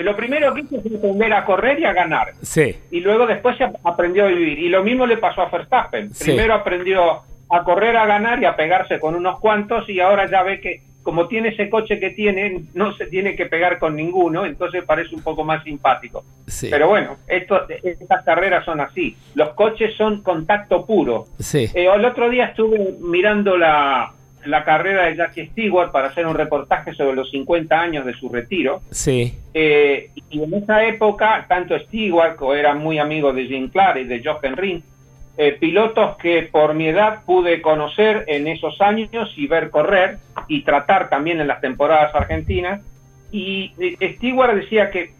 [0.01, 2.35] Lo primero que hizo fue aprender a correr y a ganar.
[2.41, 2.77] sí.
[2.89, 4.61] y luego después aprendió a vivir.
[4.61, 6.15] Y lo mismo le pasó a Verstappen.
[6.15, 6.27] Sí.
[6.27, 10.45] Primero aprendió a correr, a ganar y a pegarse con unos cuantos y ahora ya
[10.45, 14.45] ve que como tiene ese coche que tiene, no se tiene que pegar con ninguno,
[14.45, 16.25] entonces parece un poco más simpático.
[16.49, 16.67] Sí.
[16.69, 19.17] Pero bueno, esto, estas carreras son así.
[19.37, 21.27] Los coches son contacto puro.
[21.39, 21.71] Sí.
[21.73, 24.15] Eh, el otro día estuve mirando la,
[24.47, 28.29] la carrera de Jackie Stewart para hacer un reportaje sobre los 50 años de su
[28.29, 28.83] retiro.
[28.91, 29.33] Sí.
[29.55, 34.05] Eh, y en esa época, tanto Stewart, que era muy amigo de Jim Clark y
[34.07, 34.85] de Jochen Rindt,
[35.39, 40.19] eh, pilotos que por mi edad pude conocer en esos años y ver correr
[40.49, 42.83] y tratar también en las temporadas argentinas.
[43.31, 45.13] Y eh, Stewart decía que,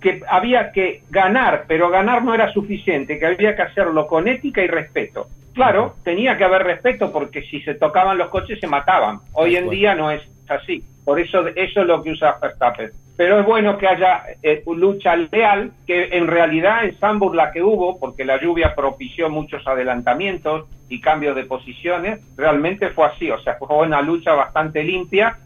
[0.00, 4.62] que había que ganar, pero ganar no era suficiente, que había que hacerlo con ética
[4.62, 5.26] y respeto.
[5.54, 9.18] Claro, tenía que haber respeto porque si se tocaban los coches se mataban.
[9.32, 10.82] Hoy en día no es así.
[11.04, 12.90] Por eso eso es lo que usa Verstappen.
[13.16, 17.62] Pero es bueno que haya eh, lucha leal, que en realidad en Sambur la que
[17.62, 23.30] hubo, porque la lluvia propició muchos adelantamientos y cambios de posiciones, realmente fue así.
[23.30, 25.36] O sea, fue una lucha bastante limpia.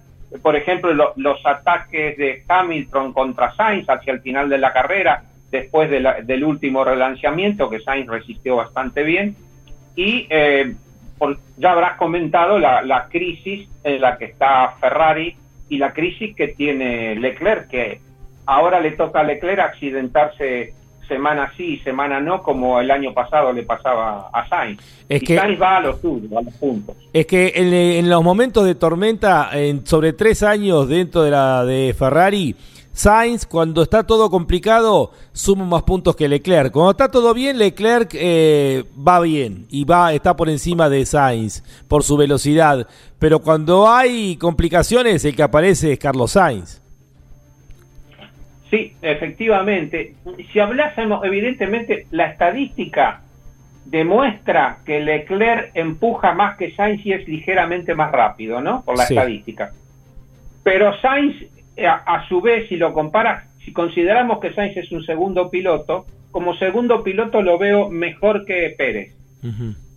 [0.43, 5.23] Por ejemplo, lo- los ataques de Hamilton contra Sainz hacia el final de la carrera,
[5.51, 9.37] después del último relanzamiento, que Sainz resistió bastante bien.
[9.97, 10.75] Y eh,
[11.19, 15.37] por- ya habrás comentado la, la crisis en la que está Ferrari
[15.69, 18.01] y la crisis que tiene Leclerc, que
[18.47, 20.75] ahora le toca a Leclerc accidentarse
[21.09, 24.81] semana sí y semana no, como el año pasado le pasaba a Sainz.
[25.09, 26.97] Es y que- Sainz va a los a los puntos.
[27.13, 31.65] Es que en, en los momentos de tormenta, en, sobre tres años dentro de la
[31.65, 32.57] de Ferrari,
[32.97, 36.73] Sainz, cuando está todo complicado, suma más puntos que Leclerc.
[36.73, 41.63] Cuando está todo bien, Leclerc eh, va bien y va está por encima de Sainz
[41.89, 42.89] por su velocidad.
[43.19, 46.81] Pero cuando hay complicaciones, el que aparece es Carlos Sainz.
[48.71, 50.15] Sí, efectivamente.
[50.51, 53.21] Si hablásemos, evidentemente, la estadística
[53.85, 58.83] demuestra que Leclerc empuja más que Sainz y es ligeramente más rápido, ¿no?
[58.87, 59.13] Por la Sí.
[59.15, 59.71] estadística.
[60.65, 61.37] Pero Sainz,
[61.85, 66.07] a, a su vez, si lo comparas, si consideramos que Sainz es un segundo piloto,
[66.31, 69.15] como segundo piloto lo veo mejor que Pérez.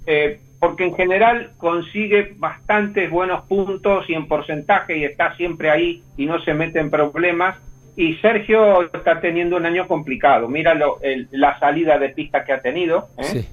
[0.06, 6.04] Eh, porque en general consigue bastantes buenos puntos y en porcentaje y está siempre ahí
[6.18, 7.58] y no se mete en problemas.
[7.96, 10.48] Y Sergio está teniendo un año complicado.
[10.48, 13.08] Míralo, el- la salida de pista que ha tenido.
[13.18, 13.24] ¿eh?
[13.24, 13.50] Sí.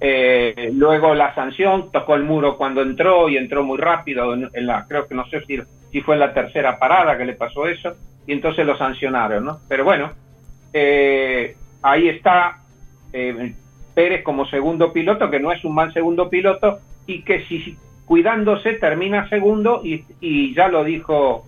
[0.00, 4.34] Eh, luego la sanción, tocó el muro cuando entró y entró muy rápido.
[4.34, 5.58] En, en la, creo que no sé si,
[5.90, 7.94] si fue en la tercera parada que le pasó eso.
[8.26, 9.60] Y entonces lo sancionaron, ¿no?
[9.68, 10.12] Pero bueno,
[10.72, 12.58] eh, ahí está
[13.12, 13.54] eh,
[13.94, 18.74] Pérez como segundo piloto, que no es un mal segundo piloto, y que si cuidándose
[18.74, 21.46] termina segundo, y, y ya lo dijo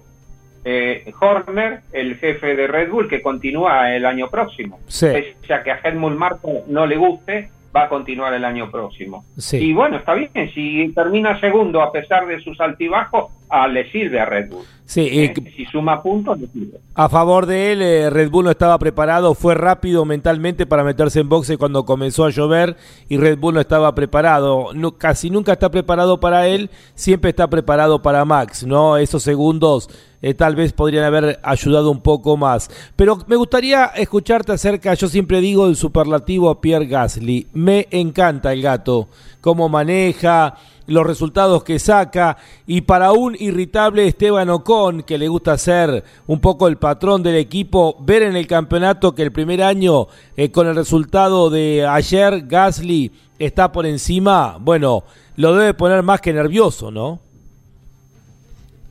[0.64, 4.80] eh, Horner, el jefe de Red Bull, que continúa el año próximo.
[4.86, 5.06] Sí.
[5.12, 9.24] Pese a que a Helmut Marko no le guste, va a continuar el año próximo.
[9.36, 9.58] Sí.
[9.58, 14.20] Y bueno, está bien, si termina segundo a pesar de sus altibajos, ah, le sirve
[14.20, 14.64] a Red Bull.
[14.84, 16.78] Sí, eh, Eh, si suma puntos, le sirve.
[16.94, 21.20] A favor de él, eh, Red Bull no estaba preparado, fue rápido mentalmente para meterse
[21.20, 22.76] en boxe cuando comenzó a llover
[23.08, 24.72] y Red Bull no estaba preparado.
[24.74, 28.96] No, casi nunca está preparado para él, siempre está preparado para Max, ¿no?
[28.96, 29.88] Esos segundos
[30.22, 32.70] eh, tal vez podrían haber ayudado un poco más.
[32.96, 37.48] Pero me gustaría escucharte acerca, yo siempre digo el superlativo a Pierre Gasly.
[37.52, 39.08] Me encanta el gato,
[39.40, 40.56] cómo maneja,
[40.86, 46.40] los resultados que saca y para un irritable Esteban Ocon que le gusta ser un
[46.40, 50.66] poco el patrón del equipo, ver en el campeonato que el primer año eh, con
[50.66, 55.04] el resultado de ayer Gasly está por encima, bueno,
[55.36, 57.20] lo debe poner más que nervioso, ¿no?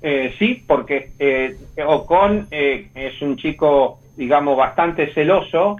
[0.01, 5.77] Eh, sí, porque eh, Ocon eh, es un chico, digamos, bastante celoso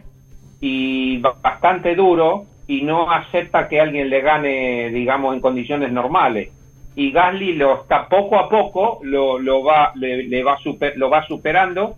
[0.59, 6.49] y ba- bastante duro y no acepta que alguien le gane, digamos, en condiciones normales.
[6.95, 11.09] Y Gasly lo está poco a poco, lo, lo va, le, le va super- lo
[11.09, 11.95] va superando.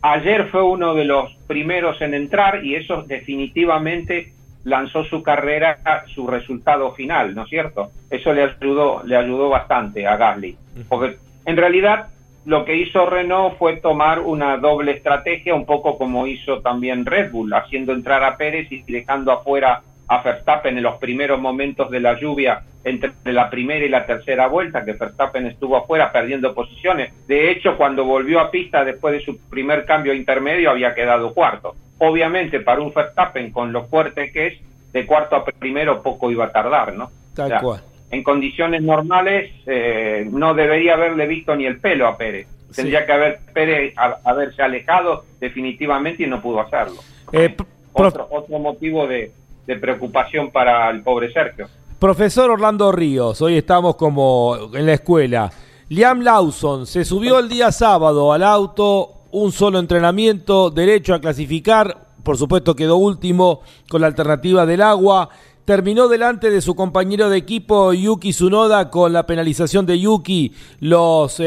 [0.00, 4.32] Ayer fue uno de los primeros en entrar y eso definitivamente
[4.64, 5.78] lanzó su carrera,
[6.14, 7.90] su resultado final, ¿no es cierto?
[8.10, 10.56] Eso le ayudó, le ayudó bastante a Gasly,
[10.88, 11.16] porque
[11.46, 12.08] en realidad
[12.44, 17.30] lo que hizo Renault fue tomar una doble estrategia, un poco como hizo también Red
[17.30, 22.00] Bull, haciendo entrar a Pérez y dejando afuera a Verstappen en los primeros momentos de
[22.00, 27.14] la lluvia entre la primera y la tercera vuelta, que Verstappen estuvo afuera perdiendo posiciones.
[27.26, 31.74] De hecho, cuando volvió a pista después de su primer cambio intermedio, había quedado cuarto.
[31.98, 34.60] Obviamente, para un Verstappen con lo fuerte que es,
[34.92, 37.10] de cuarto a primero poco iba a tardar, ¿no?
[37.34, 37.80] Tal O sea, cual.
[38.14, 42.46] En condiciones normales eh, no debería haberle visto ni el pelo a Pérez.
[42.70, 42.76] Sí.
[42.76, 46.96] Tendría que haber Pérez a- haberse alejado definitivamente y no pudo hacerlo.
[47.32, 49.32] Eh, prof- otro, otro motivo de,
[49.66, 51.66] de preocupación para el pobre Sergio.
[51.98, 55.50] Profesor Orlando Ríos, hoy estamos como en la escuela.
[55.88, 61.96] Liam Lawson se subió el día sábado al auto, un solo entrenamiento, derecho a clasificar,
[62.22, 65.28] por supuesto quedó último con la alternativa del agua.
[65.64, 71.40] Terminó delante de su compañero de equipo Yuki Tsunoda con la penalización de Yuki los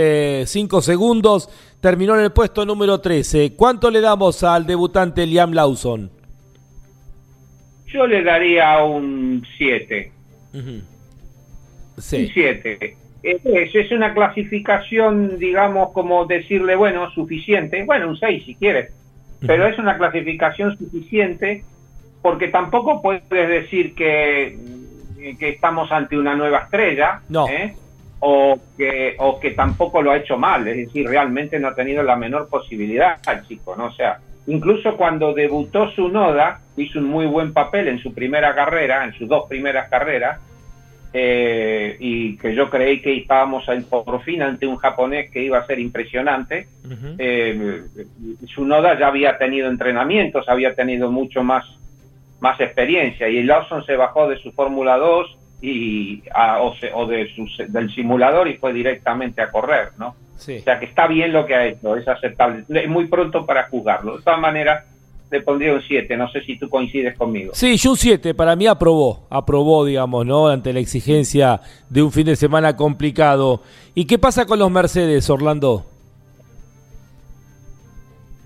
[0.45, 1.49] 5 segundos.
[1.81, 3.53] Terminó en el puesto número 13.
[3.55, 6.09] ¿Cuánto le damos al debutante Liam Lawson?
[7.85, 10.11] Yo le daría un 7.
[11.99, 12.15] Sí.
[12.17, 12.97] Un 7.
[13.21, 17.83] Es, es una clasificación, digamos, como decirle, bueno, suficiente.
[17.85, 18.91] Bueno, un 6 si quieres.
[19.41, 21.63] Pero es una clasificación suficiente
[22.27, 24.57] porque tampoco puedes decir que,
[25.39, 27.21] que estamos ante una nueva estrella.
[27.29, 27.47] No.
[27.47, 27.73] ¿eh?
[28.19, 32.03] O que, o que tampoco lo ha hecho mal, es decir, realmente no ha tenido
[32.03, 33.15] la menor posibilidad
[33.47, 33.85] chico, ¿no?
[33.85, 34.17] O sea,
[34.47, 39.13] incluso cuando debutó su Noda, hizo un muy buen papel en su primera carrera, en
[39.13, 40.41] sus dos primeras carreras,
[41.13, 45.65] eh, y que yo creí que estábamos por fin ante un japonés que iba a
[45.65, 46.67] ser impresionante.
[46.83, 47.15] Ujú.
[47.19, 47.83] Eh,
[48.43, 51.63] Tsunoda ya había tenido entrenamientos, había tenido mucho más,
[52.39, 57.05] más experiencia y Lawson se bajó de su Fórmula 2 y, a- o, se- o
[57.07, 60.15] de su- del simulador y fue directamente a correr, ¿no?
[60.37, 60.57] Sí.
[60.59, 62.63] O sea que está bien lo que ha hecho, es aceptable.
[62.69, 64.17] Es muy pronto para juzgarlo.
[64.17, 64.85] De todas maneras,
[65.31, 67.51] le pondría un 7, no sé si tú coincides conmigo.
[67.55, 70.47] Sí, yo un 7, para mí aprobó, aprobó, digamos, ¿no?
[70.47, 71.59] Ante la exigencia
[71.89, 73.61] de un fin de semana complicado.
[73.95, 75.85] ¿Y qué pasa con los Mercedes, Orlando?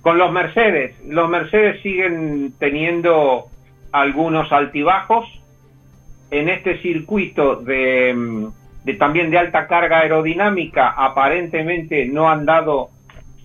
[0.01, 3.45] Con los Mercedes, los Mercedes siguen teniendo
[3.91, 5.25] algunos altibajos
[6.29, 8.47] en este circuito de, mm,
[8.85, 10.89] de también de alta carga aerodinámica.
[10.89, 12.89] Aparentemente no han dado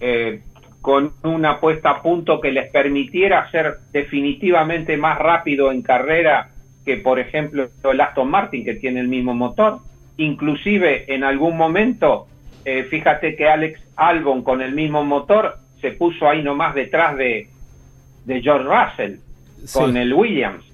[0.01, 0.41] eh,
[0.81, 6.51] con una puesta a punto que les permitiera ser definitivamente más rápido en carrera
[6.85, 9.81] que, por ejemplo, el Aston Martin, que tiene el mismo motor.
[10.17, 12.29] Inclusive en algún momento,
[12.65, 17.49] eh, fíjate que Alex Albon con el mismo motor se puso ahí nomás detrás de,
[18.25, 19.26] de George Russell
[19.65, 19.79] Sí.
[19.79, 20.65] con el Williams.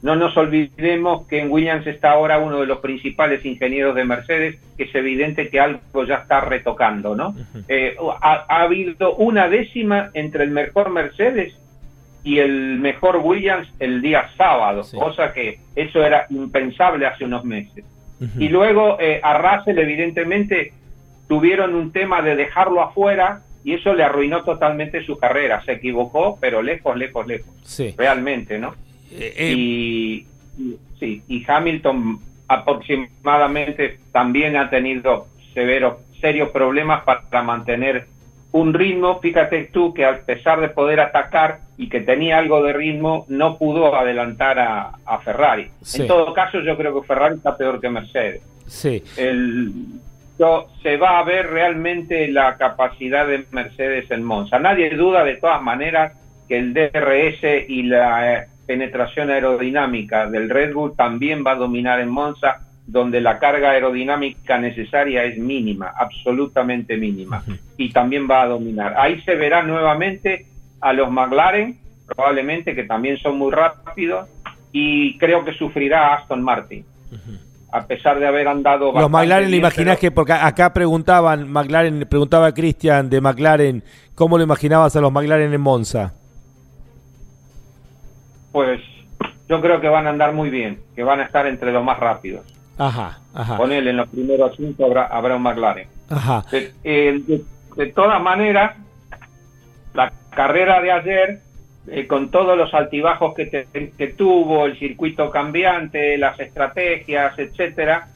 [0.00, 4.58] No nos olvidemos que en Williams está ahora uno de los principales ingenieros de Mercedes,
[4.78, 7.34] que es evidente que algo ya está retocando, ¿no?
[7.68, 11.52] Eh, ha, ha habido una décima entre el mejor Mercedes
[12.24, 14.96] y el mejor Williams el día sábado, Sí.
[14.98, 17.84] cosa que eso era impensable hace unos meses.
[18.38, 20.72] Y luego eh, a Russell evidentemente
[21.28, 25.62] tuvieron un tema de dejarlo afuera y eso le arruinó totalmente su carrera.
[25.64, 27.94] Se equivocó, pero lejos, lejos, lejos, Sí.
[27.96, 28.74] realmente, ¿no?
[29.12, 30.26] Eh, eh, y,
[30.58, 38.06] y- sí, y Hamilton aproximadamente también ha tenido severos, serios problemas para mantener
[38.52, 42.72] un ritmo, fíjate tú que a pesar de poder atacar y que tenía algo de
[42.72, 45.68] ritmo, no pudo adelantar a, Ferrari.
[45.94, 48.42] En todo caso, yo creo que Ferrari está peor que Mercedes.
[48.66, 49.02] Sí.
[49.16, 49.72] El,
[50.82, 54.58] se va a ver realmente la capacidad de Mercedes en Monza.
[54.58, 56.12] Nadie duda de todas maneras
[56.48, 62.00] que el DRS y la eh, penetración aerodinámica del Red Bull también va a dominar
[62.00, 67.44] en Monza donde la carga aerodinámica necesaria es mínima, absolutamente mínima,
[67.76, 68.94] y también va a dominar.
[68.98, 70.46] Ahí se verá nuevamente
[70.80, 74.28] a los McLaren, probablemente que también son muy rápidos,
[74.72, 76.84] y creo que sufrirá Aston Martin.
[77.72, 78.92] A pesar de haber andado.
[78.92, 80.10] Los McLaren, ¿le imaginás que.?
[80.10, 85.60] Porque acá preguntaban, McLaren, preguntaba Cristian de McLaren, ¿cómo lo imaginabas a los McLaren en
[85.60, 86.14] Monza?
[88.52, 88.80] Pues
[89.48, 91.98] yo creo que van a andar muy bien, que van a estar entre los más
[91.98, 92.44] rápidos.
[92.78, 93.56] Ajá, ajá.
[93.56, 95.88] Con él en los primeros cinco habrá, habrá un McLaren.
[96.08, 96.44] Ajá.
[96.50, 98.76] De, todas maneras,
[99.94, 101.40] la carrera de ayer,
[101.88, 103.66] eh, con todos los altibajos que,
[103.96, 108.08] que tuvo, el circuito cambiante, las estrategias, etcétera,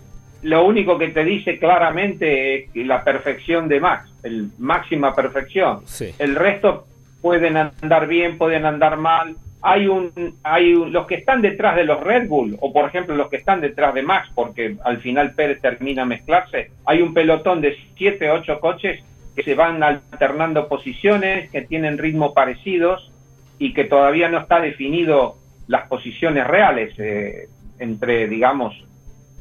[0.42, 5.80] lo único que te dice claramente es la perfección de Max, el máxima perfección.
[5.86, 6.14] Sí.
[6.18, 6.84] El resto
[7.22, 11.98] pueden andar bien, pueden andar mal, hay un, hay los que están detrás de los
[11.98, 15.62] Red Bull, o por ejemplo los que están detrás de Max, porque al final Pérez
[15.62, 19.02] termina a mezclarse, hay un pelotón de 7, 8 coches
[19.34, 23.10] que se van alternando posiciones, que tienen ritmo parecidos
[23.58, 25.36] y que todavía no está definido
[25.66, 27.48] las posiciones reales eh,
[27.78, 28.74] entre, digamos,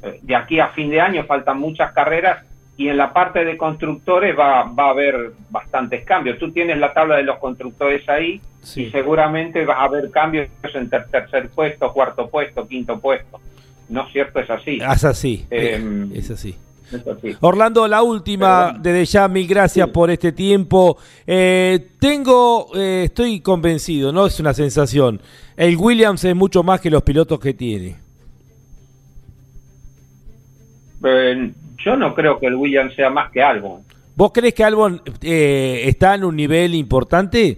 [0.01, 2.45] eh, de aquí a fin de año faltan muchas carreras
[2.75, 6.39] y en la parte de constructores va, va a haber bastantes cambios.
[6.39, 8.41] Tú tienes la tabla de los constructores ahí
[8.75, 13.39] y seguramente va a haber cambios en tercer puesto, cuarto puesto, quinto puesto.
[13.89, 14.39] ¿No es cierto?
[14.39, 14.79] Es así.
[14.81, 15.45] Es así.
[15.51, 16.55] Em, es así.
[17.41, 20.97] Orlando, la última, desde ya mil gracias por este tiempo.
[21.25, 25.21] Eh, tengo, eh, estoy convencido, no es una sensación.
[25.55, 27.95] El Williams es mucho más que los pilotos que tiene.
[31.83, 33.81] Yo no creo que el Williams sea más que Albon.
[34.15, 37.57] ¿Vos crees que Albon eh, está en un nivel importante?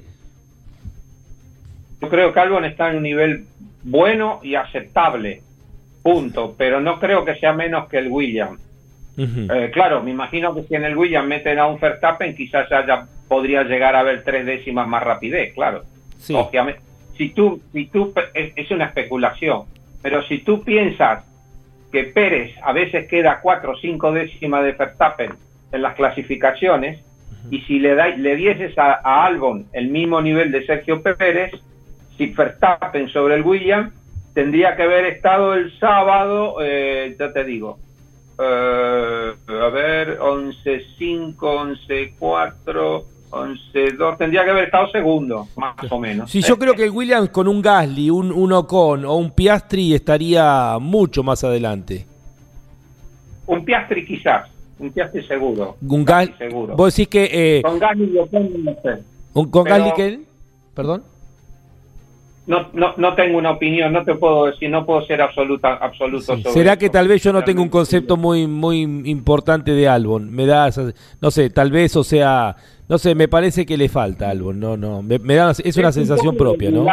[2.02, 3.46] Yo creo que Albon está en un nivel
[3.84, 5.42] bueno y aceptable,
[6.02, 8.60] punto, pero no creo que sea menos que el Williams.
[9.18, 13.08] Eh, claro, me imagino que si en el Williams meten a un Verstappen, quizás ya,
[13.28, 15.84] podría llegar a haber tres décimas más rapidez, claro.
[16.18, 16.36] Sí.
[17.18, 19.64] Si tú, si tú, es una especulación,
[20.02, 21.24] pero si tú piensas
[21.92, 25.32] que Pérez a veces queda cuatro o cinco décimas de Verstappen
[25.72, 27.00] en las clasificaciones,
[27.50, 31.52] y si le, da, le dieses a, Albon el mismo nivel de Sergio Pérez,
[32.18, 33.92] si Verstappen sobre el William,
[34.34, 37.80] tendría que haber estado el sábado, eh, ya te digo,
[38.38, 41.36] eh, a ver, 11-5,
[42.20, 46.30] 11-4, 11-2, tendría que haber estado segundo, más o menos.
[46.30, 49.94] Sí, yo creo que el Williams con un Gasly, un, un Ocon o un Piastri
[49.94, 52.06] estaría mucho más adelante.
[53.48, 55.78] Un Piastri quizás, un Piastri seguro.
[55.82, 56.76] Un Gasly seguro.
[56.76, 57.30] Vos decís que...
[57.32, 59.04] Eh, con Gasly lo pongo, no sé.
[59.34, 60.20] ¿Con Gasly qué?
[60.74, 61.04] ¿Perdón?
[62.48, 66.38] No, no, no tengo una opinión, no te puedo decir, no puedo ser absoluta, absoluto
[66.38, 70.32] sobre ¿Será que tal vez yo no tengo un concepto muy muy importante de Albon?
[70.32, 70.70] Me da,
[71.22, 72.56] no sé, tal vez, o sea,
[72.88, 76.38] no sé, me parece que le falta Albon, no, no, me, da, es una sensación
[76.38, 76.86] propia, ¿no?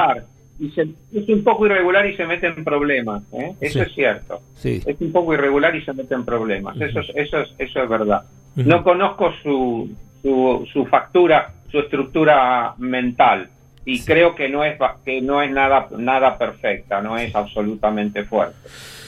[0.59, 3.53] Y es un poco irregular y se mete en problemas, ¿eh?
[3.61, 4.41] eso es cierto.
[4.55, 4.81] Sí.
[4.87, 7.89] Es un poco irregular y se mete en problemas, eso, es, eso, es, eso es
[7.89, 8.23] verdad.
[8.55, 9.91] No conozco su,
[10.23, 13.49] su, su factura, su estructura mental
[13.85, 18.57] y creo que no es que no es nada nada perfecta, no es absolutamente fuerte.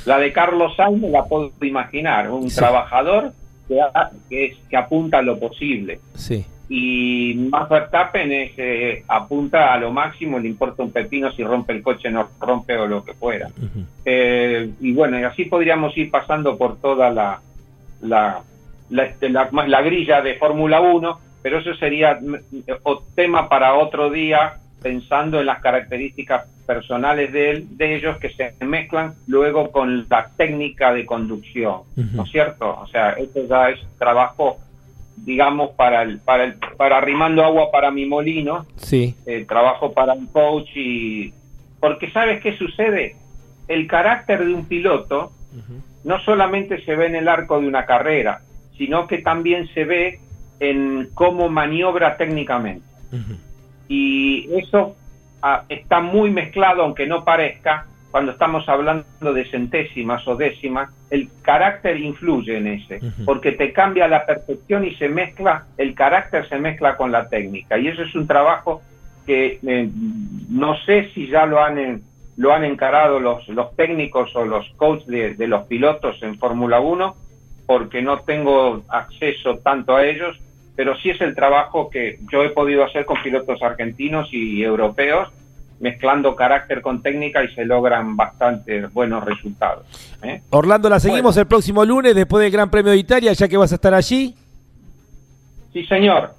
[0.04, 3.32] La de Carlos Sainz la puedo imaginar, un trabajador
[3.68, 3.80] que,
[4.28, 6.00] que, que, apunta a lo posible.
[6.14, 6.44] Sí.
[6.68, 11.72] Y Max Verstappen es, eh, apunta a lo máximo, le importa un pepino si rompe
[11.72, 13.48] el coche, no rompe o lo que fuera.
[14.04, 17.40] Eh, y bueno, y así podríamos ir pasando por toda la,
[18.02, 18.42] la,
[18.90, 22.36] la, este, la, la grilla de Fórmula 1, pero eso sería mm,
[23.14, 24.54] tema para otro día
[24.84, 30.92] pensando en las características personales de, de ellos que se mezclan luego con la técnica
[30.92, 32.80] de conducción, ¿no es cierto?
[32.82, 34.58] O sea, esto ya es trabajo,
[35.16, 39.14] digamos, para el, para el, para arrimando agua para mi molino, sí.
[39.24, 41.32] Eh, trabajo para un coach y
[41.80, 43.16] porque sabes qué sucede,
[43.68, 45.32] el carácter de un piloto
[46.04, 48.42] no solamente se ve en el arco de una carrera,
[48.76, 50.20] sino que también se ve
[50.60, 52.84] en cómo maniobra técnicamente
[53.88, 54.96] y eso
[55.42, 61.28] ah, está muy mezclado, aunque no parezca, cuando estamos hablando de centésimas o décimas, el
[61.42, 66.60] carácter influye en ese, porque te cambia la percepción y se mezcla, el carácter se
[66.60, 67.76] mezcla con la técnica.
[67.76, 68.82] Y eso es un trabajo
[69.26, 69.90] que eh,
[70.48, 72.02] no sé si ya lo han,
[72.36, 76.78] lo han encarado los, los técnicos o los coaches de, de los pilotos en Fórmula
[76.78, 77.16] 1,
[77.66, 80.38] porque no tengo acceso tanto a ellos,
[80.76, 85.28] pero sí es el trabajo que yo he podido hacer con pilotos argentinos y europeos,
[85.80, 89.86] mezclando carácter con técnica y se logran bastante buenos resultados.
[90.22, 90.40] ¿eh?
[90.50, 93.72] Orlando, la seguimos el próximo lunes después del Gran Premio de Italia, ya que vas
[93.72, 94.34] a estar allí.
[95.72, 96.34] Sí, señor.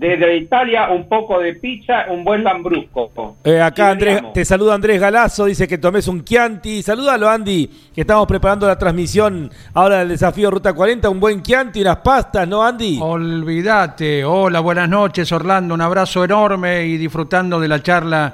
[0.00, 3.36] Desde Italia, un poco de pizza, un buen lambrusco.
[3.44, 6.82] Eh, acá Andrés, te saluda Andrés Galazo, dice que tomes un Chianti.
[6.82, 11.10] Salúdalo, Andy, que estamos preparando la transmisión ahora del desafío Ruta 40.
[11.10, 12.98] Un buen Chianti, unas pastas, ¿no, Andy?
[12.98, 14.24] Olvídate.
[14.24, 15.74] Hola, buenas noches, Orlando.
[15.74, 18.32] Un abrazo enorme y disfrutando de la charla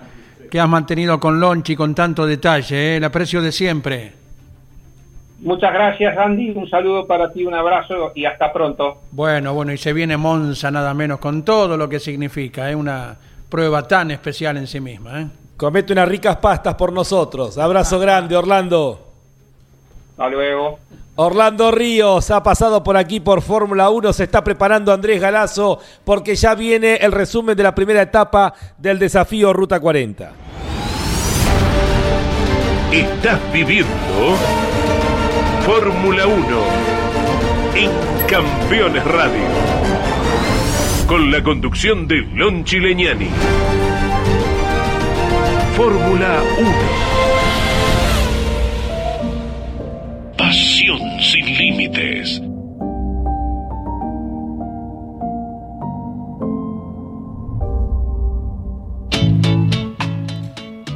[0.49, 2.77] que has mantenido con Lonchi con tanto detalle.
[2.77, 2.97] ¿eh?
[2.99, 4.26] El aprecio de siempre.
[5.41, 6.51] Muchas gracias, Andy.
[6.51, 9.03] Un saludo para ti, un abrazo y hasta pronto.
[9.11, 12.76] Bueno, bueno, y se viene Monza nada menos con todo lo que significa, es ¿eh?
[12.76, 13.16] una
[13.49, 15.20] prueba tan especial en sí misma.
[15.20, 15.26] ¿eh?
[15.57, 17.59] Comete unas ricas pastas por nosotros.
[17.59, 19.01] Abrazo grande, Orlando.
[20.12, 20.78] Hasta luego.
[21.18, 26.34] Orlando Ríos ha pasado por aquí por Fórmula 1, se está preparando Andrés Galazo porque
[26.34, 30.32] ya viene el resumen de la primera etapa del desafío Ruta 40.
[32.93, 34.37] Estás viviendo
[35.67, 36.37] Fórmula 1
[37.75, 37.91] en
[38.29, 39.43] Campeones Radio.
[41.09, 43.29] Con la conducción de Lon Chileñani.
[45.77, 46.71] Fórmula 1.
[50.39, 52.45] Pasión sin límites.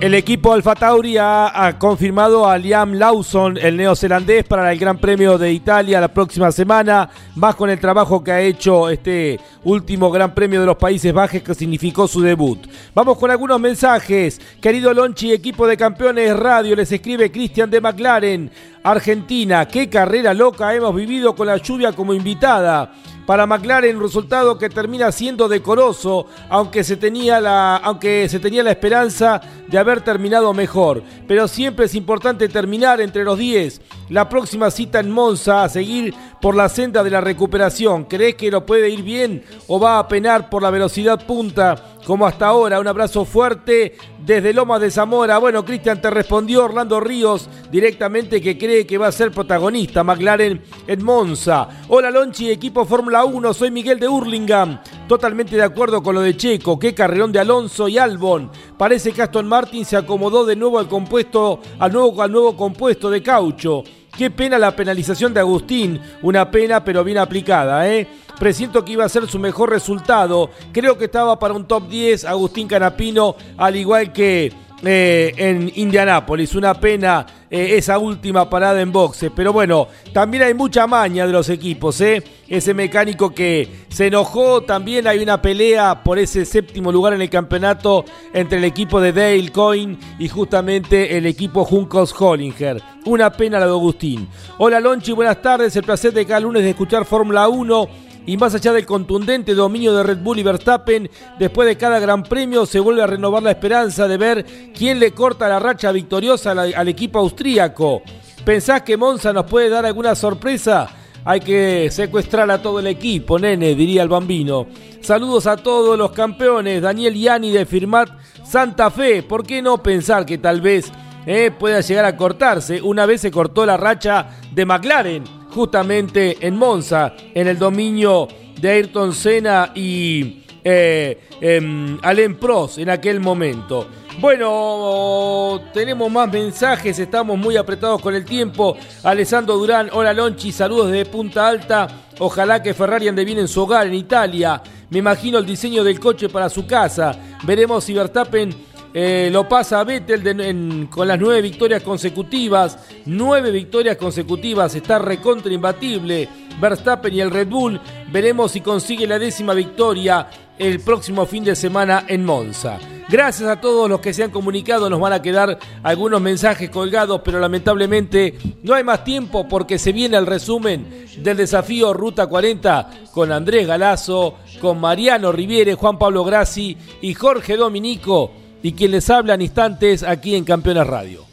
[0.00, 5.36] El equipo Alfa Tauri ha, confirmado a Liam Lawson, el neozelandés, para el Gran Premio
[5.36, 10.34] de Italia la próxima semana, más con el trabajo que ha hecho este último Gran
[10.34, 12.66] Premio de los Países Bajos que significó su debut.
[12.94, 14.40] Vamos con algunos mensajes.
[14.58, 18.50] Querido Lonchi, equipo de campeones radio, les escribe Cristian de McLaren,
[18.82, 19.68] Argentina.
[19.68, 22.90] Qué carrera loca hemos vivido con la lluvia como invitada
[23.26, 28.62] para McLaren, un resultado que termina siendo decoroso, aunque se tenía la, aunque se tenía
[28.62, 31.02] la esperanza de haber terminado mejor.
[31.28, 33.80] Pero siempre es importante terminar entre los 10.
[34.08, 38.04] La próxima cita en Monza a seguir por la senda de la recuperación.
[38.04, 42.26] ¿Crees que lo puede ir bien o va a penar por la velocidad punta como
[42.26, 42.80] hasta ahora?
[42.80, 45.38] Un abrazo fuerte desde Lomas de Zamora.
[45.38, 50.62] Bueno, Cristian, te respondió Orlando Ríos directamente que cree que va a ser protagonista McLaren
[50.86, 51.68] en Monza.
[51.88, 54.80] Hola Lonchi, equipo Fórmula 1, soy Miguel de Hurlingham.
[55.08, 58.50] Totalmente de acuerdo con lo de Checo, qué carrerón de Alonso y Albon.
[58.78, 63.22] Parece que Aston Martin se acomodó de nuevo compuesto, al nuevo, al nuevo compuesto de
[63.22, 63.82] caucho.
[64.16, 68.06] Qué pena la penalización de Agustín, una pena pero bien aplicada, ¿eh?
[68.38, 70.50] Presiento que iba a ser su mejor resultado.
[70.72, 74.52] Creo que estaba para un top 10 Agustín Canapino, al igual que
[74.82, 76.54] eh, en Indianápolis.
[76.54, 79.30] Una pena eh, esa última parada en boxe.
[79.30, 82.00] Pero bueno, también hay mucha maña de los equipos.
[82.00, 82.22] ¿eh?
[82.48, 84.62] Ese mecánico que se enojó.
[84.62, 89.12] También hay una pelea por ese séptimo lugar en el campeonato entre el equipo de
[89.12, 92.82] Dale Coyne y justamente el equipo Juncos Hollinger.
[93.04, 94.28] Una pena la de Agustín.
[94.58, 95.74] Hola Lonchi, buenas tardes.
[95.76, 99.92] El placer de cada lunes de escuchar Fórmula 1 y más allá del contundente dominio
[99.92, 103.50] de Red Bull y Verstappen, después de cada gran premio se vuelve a renovar la
[103.50, 108.02] esperanza de ver quién le corta la racha victoriosa al, equipo austríaco.
[108.44, 110.88] ¿Pensás que Monza nos puede dar alguna sorpresa?
[111.24, 114.68] Hay que secuestrar a todo el equipo, nene, diría el bambino.
[115.00, 116.82] Saludos a todos los campeones.
[116.82, 118.10] Daniel Yani de Firmat
[118.44, 119.24] Santa Fe.
[119.24, 120.92] ¿Por qué no pensar que tal vez
[121.26, 122.80] eh, pueda llegar a cortarse?
[122.80, 128.28] Una vez se cortó la racha de McLaren justamente en Monza, en el dominio
[128.60, 133.86] de Ayrton Senna y eh, em, Alain Prost en aquel momento.
[134.20, 138.76] Bueno, tenemos más mensajes, estamos muy apretados con el tiempo.
[139.02, 141.88] Alessandro Durán, hola Lonchi, saludos desde Punta Alta.
[142.18, 144.60] Ojalá que Ferrari ande bien en su hogar, en Italia.
[144.90, 147.18] Me imagino el diseño del coche para su casa.
[147.44, 148.54] Veremos si Verstappen
[148.92, 152.78] eh, lo pasa a Vettel con las nueve victorias consecutivas.
[153.06, 154.74] Nueve victorias consecutivas.
[154.74, 156.28] Está recontra imbatible.
[156.60, 157.80] Verstappen y el Red Bull.
[158.12, 160.28] Veremos si consigue la décima victoria
[160.58, 162.78] el próximo fin de semana en Monza.
[163.08, 164.90] Gracias a todos los que se han comunicado.
[164.90, 169.92] Nos van a quedar algunos mensajes colgados, pero lamentablemente no hay más tiempo porque se
[169.92, 176.24] viene el resumen del desafío Ruta 40 con Andrés Galazo, con Mariano Riviere, Juan Pablo
[176.24, 178.32] Grassi y Jorge Dominico
[178.62, 181.24] y quien les habla en instantes aquí en Campeones Radio.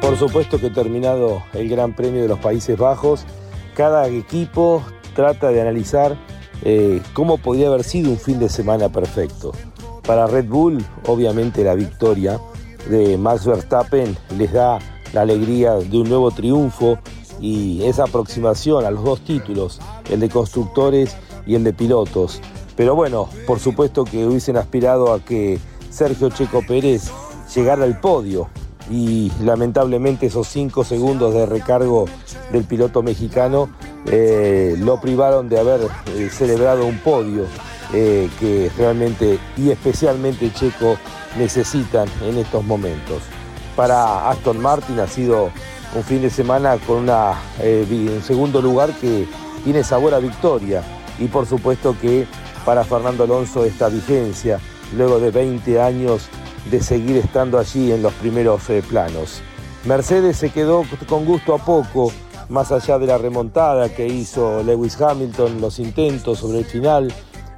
[0.00, 3.24] Por supuesto que terminado el Gran Premio de los Países Bajos,
[3.74, 4.82] cada equipo
[5.14, 6.16] trata de analizar
[6.64, 9.52] eh, cómo podría haber sido un fin de semana perfecto.
[10.06, 12.40] Para Red Bull, obviamente la victoria
[12.88, 14.78] de Max Verstappen les da
[15.12, 16.98] la alegría de un nuevo triunfo
[17.40, 19.80] y esa aproximación a los dos títulos,
[20.10, 22.40] el de constructores y el de pilotos.
[22.76, 25.58] Pero bueno, por supuesto que hubiesen aspirado a que
[25.90, 27.10] Sergio Checo Pérez
[27.54, 28.48] llegara al podio
[28.90, 32.06] y lamentablemente esos cinco segundos de recargo
[32.50, 33.70] del piloto mexicano
[34.06, 35.80] eh, lo privaron de haber
[36.16, 37.44] eh, celebrado un podio
[37.92, 40.96] eh, que realmente y especialmente Checo
[41.38, 43.22] necesitan en estos momentos.
[43.76, 45.50] Para Aston Martin ha sido
[45.94, 49.26] un fin de semana con una, un segundo lugar que
[49.64, 50.82] tiene sabor a victoria
[51.18, 52.26] y por supuesto que
[52.64, 54.58] para Fernando Alonso esta vigencia
[54.96, 56.28] luego de 20 años
[56.70, 59.42] de seguir estando allí en los primeros planos.
[59.84, 62.12] Mercedes se quedó con gusto a poco,
[62.48, 67.12] más allá de la remontada que hizo Lewis Hamilton, los intentos sobre el final,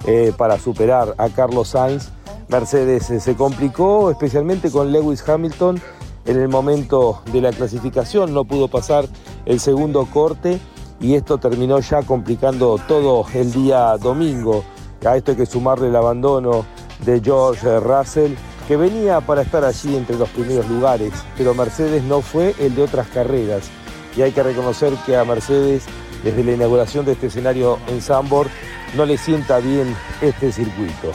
[0.07, 2.11] eh, para superar a Carlos Sainz.
[2.48, 5.80] Mercedes eh, se complicó, especialmente con Lewis Hamilton
[6.26, 9.07] en el momento de la clasificación, no pudo pasar
[9.44, 10.59] el segundo corte
[11.00, 14.64] y esto terminó ya complicando todo el día domingo.
[15.05, 16.64] A esto hay que sumarle el abandono
[17.05, 18.32] de George Russell,
[18.66, 22.84] que venía para estar allí entre los primeros lugares, pero Mercedes no fue el de
[22.84, 23.68] otras carreras.
[24.16, 25.84] Y hay que reconocer que a Mercedes,
[26.24, 28.50] desde la inauguración de este escenario en Zandvoort,
[28.96, 31.12] no le sienta bien este circuito.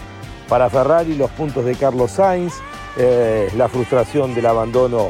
[0.48, 2.54] Para Ferrari los puntos de Carlos Sainz,
[2.98, 5.10] eh, la frustración del abandono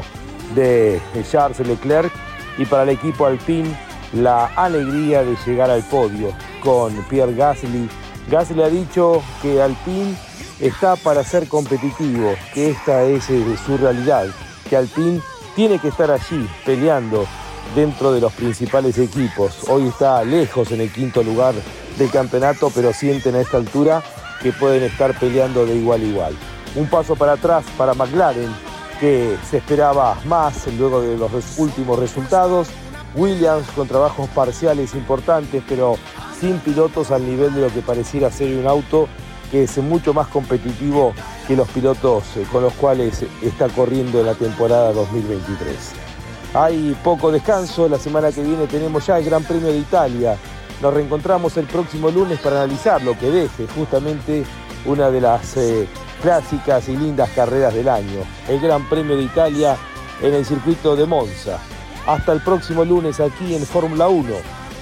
[0.54, 2.12] de Charles Leclerc
[2.58, 3.70] y para el equipo Alpine
[4.12, 6.32] la alegría de llegar al podio
[6.62, 7.88] con Pierre Gasly.
[8.30, 10.14] Gasly ha dicho que Alpine
[10.60, 14.26] está para ser competitivo, que esta es eh, su realidad,
[14.68, 15.20] que Alpine
[15.54, 17.26] tiene que estar allí peleando
[17.74, 19.68] dentro de los principales equipos.
[19.68, 21.54] Hoy está lejos en el quinto lugar
[21.98, 24.02] del campeonato, pero sienten a esta altura
[24.42, 26.36] que pueden estar peleando de igual a igual.
[26.74, 28.50] Un paso para atrás para McLaren,
[28.98, 32.68] que se esperaba más luego de los últimos resultados.
[33.14, 35.96] Williams con trabajos parciales importantes, pero
[36.38, 39.08] sin pilotos al nivel de lo que pareciera ser un auto
[39.50, 41.12] que es mucho más competitivo
[41.48, 46.09] que los pilotos eh, con los cuales está corriendo la temporada 2023.
[46.52, 50.36] Hay poco descanso, la semana que viene tenemos ya el Gran Premio de Italia.
[50.82, 54.44] Nos reencontramos el próximo lunes para analizar lo que deje justamente
[54.84, 55.86] una de las eh,
[56.20, 59.76] clásicas y lindas carreras del año, el Gran Premio de Italia
[60.20, 61.58] en el circuito de Monza.
[62.06, 64.34] Hasta el próximo lunes aquí en Fórmula 1,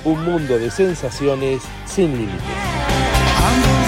[0.04, 3.87] un mundo de sensaciones sin límites.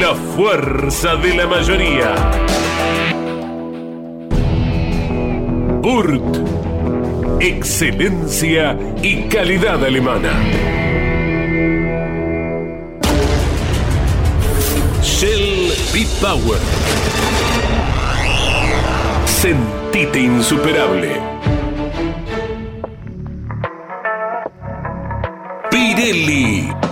[0.00, 2.14] La fuerza de la mayoría.
[5.82, 7.40] Urt.
[7.40, 10.32] Excelencia y calidad alemana.
[15.02, 16.58] Shell B-Power.
[19.26, 21.20] Sentite insuperable.
[25.70, 26.91] Pirelli.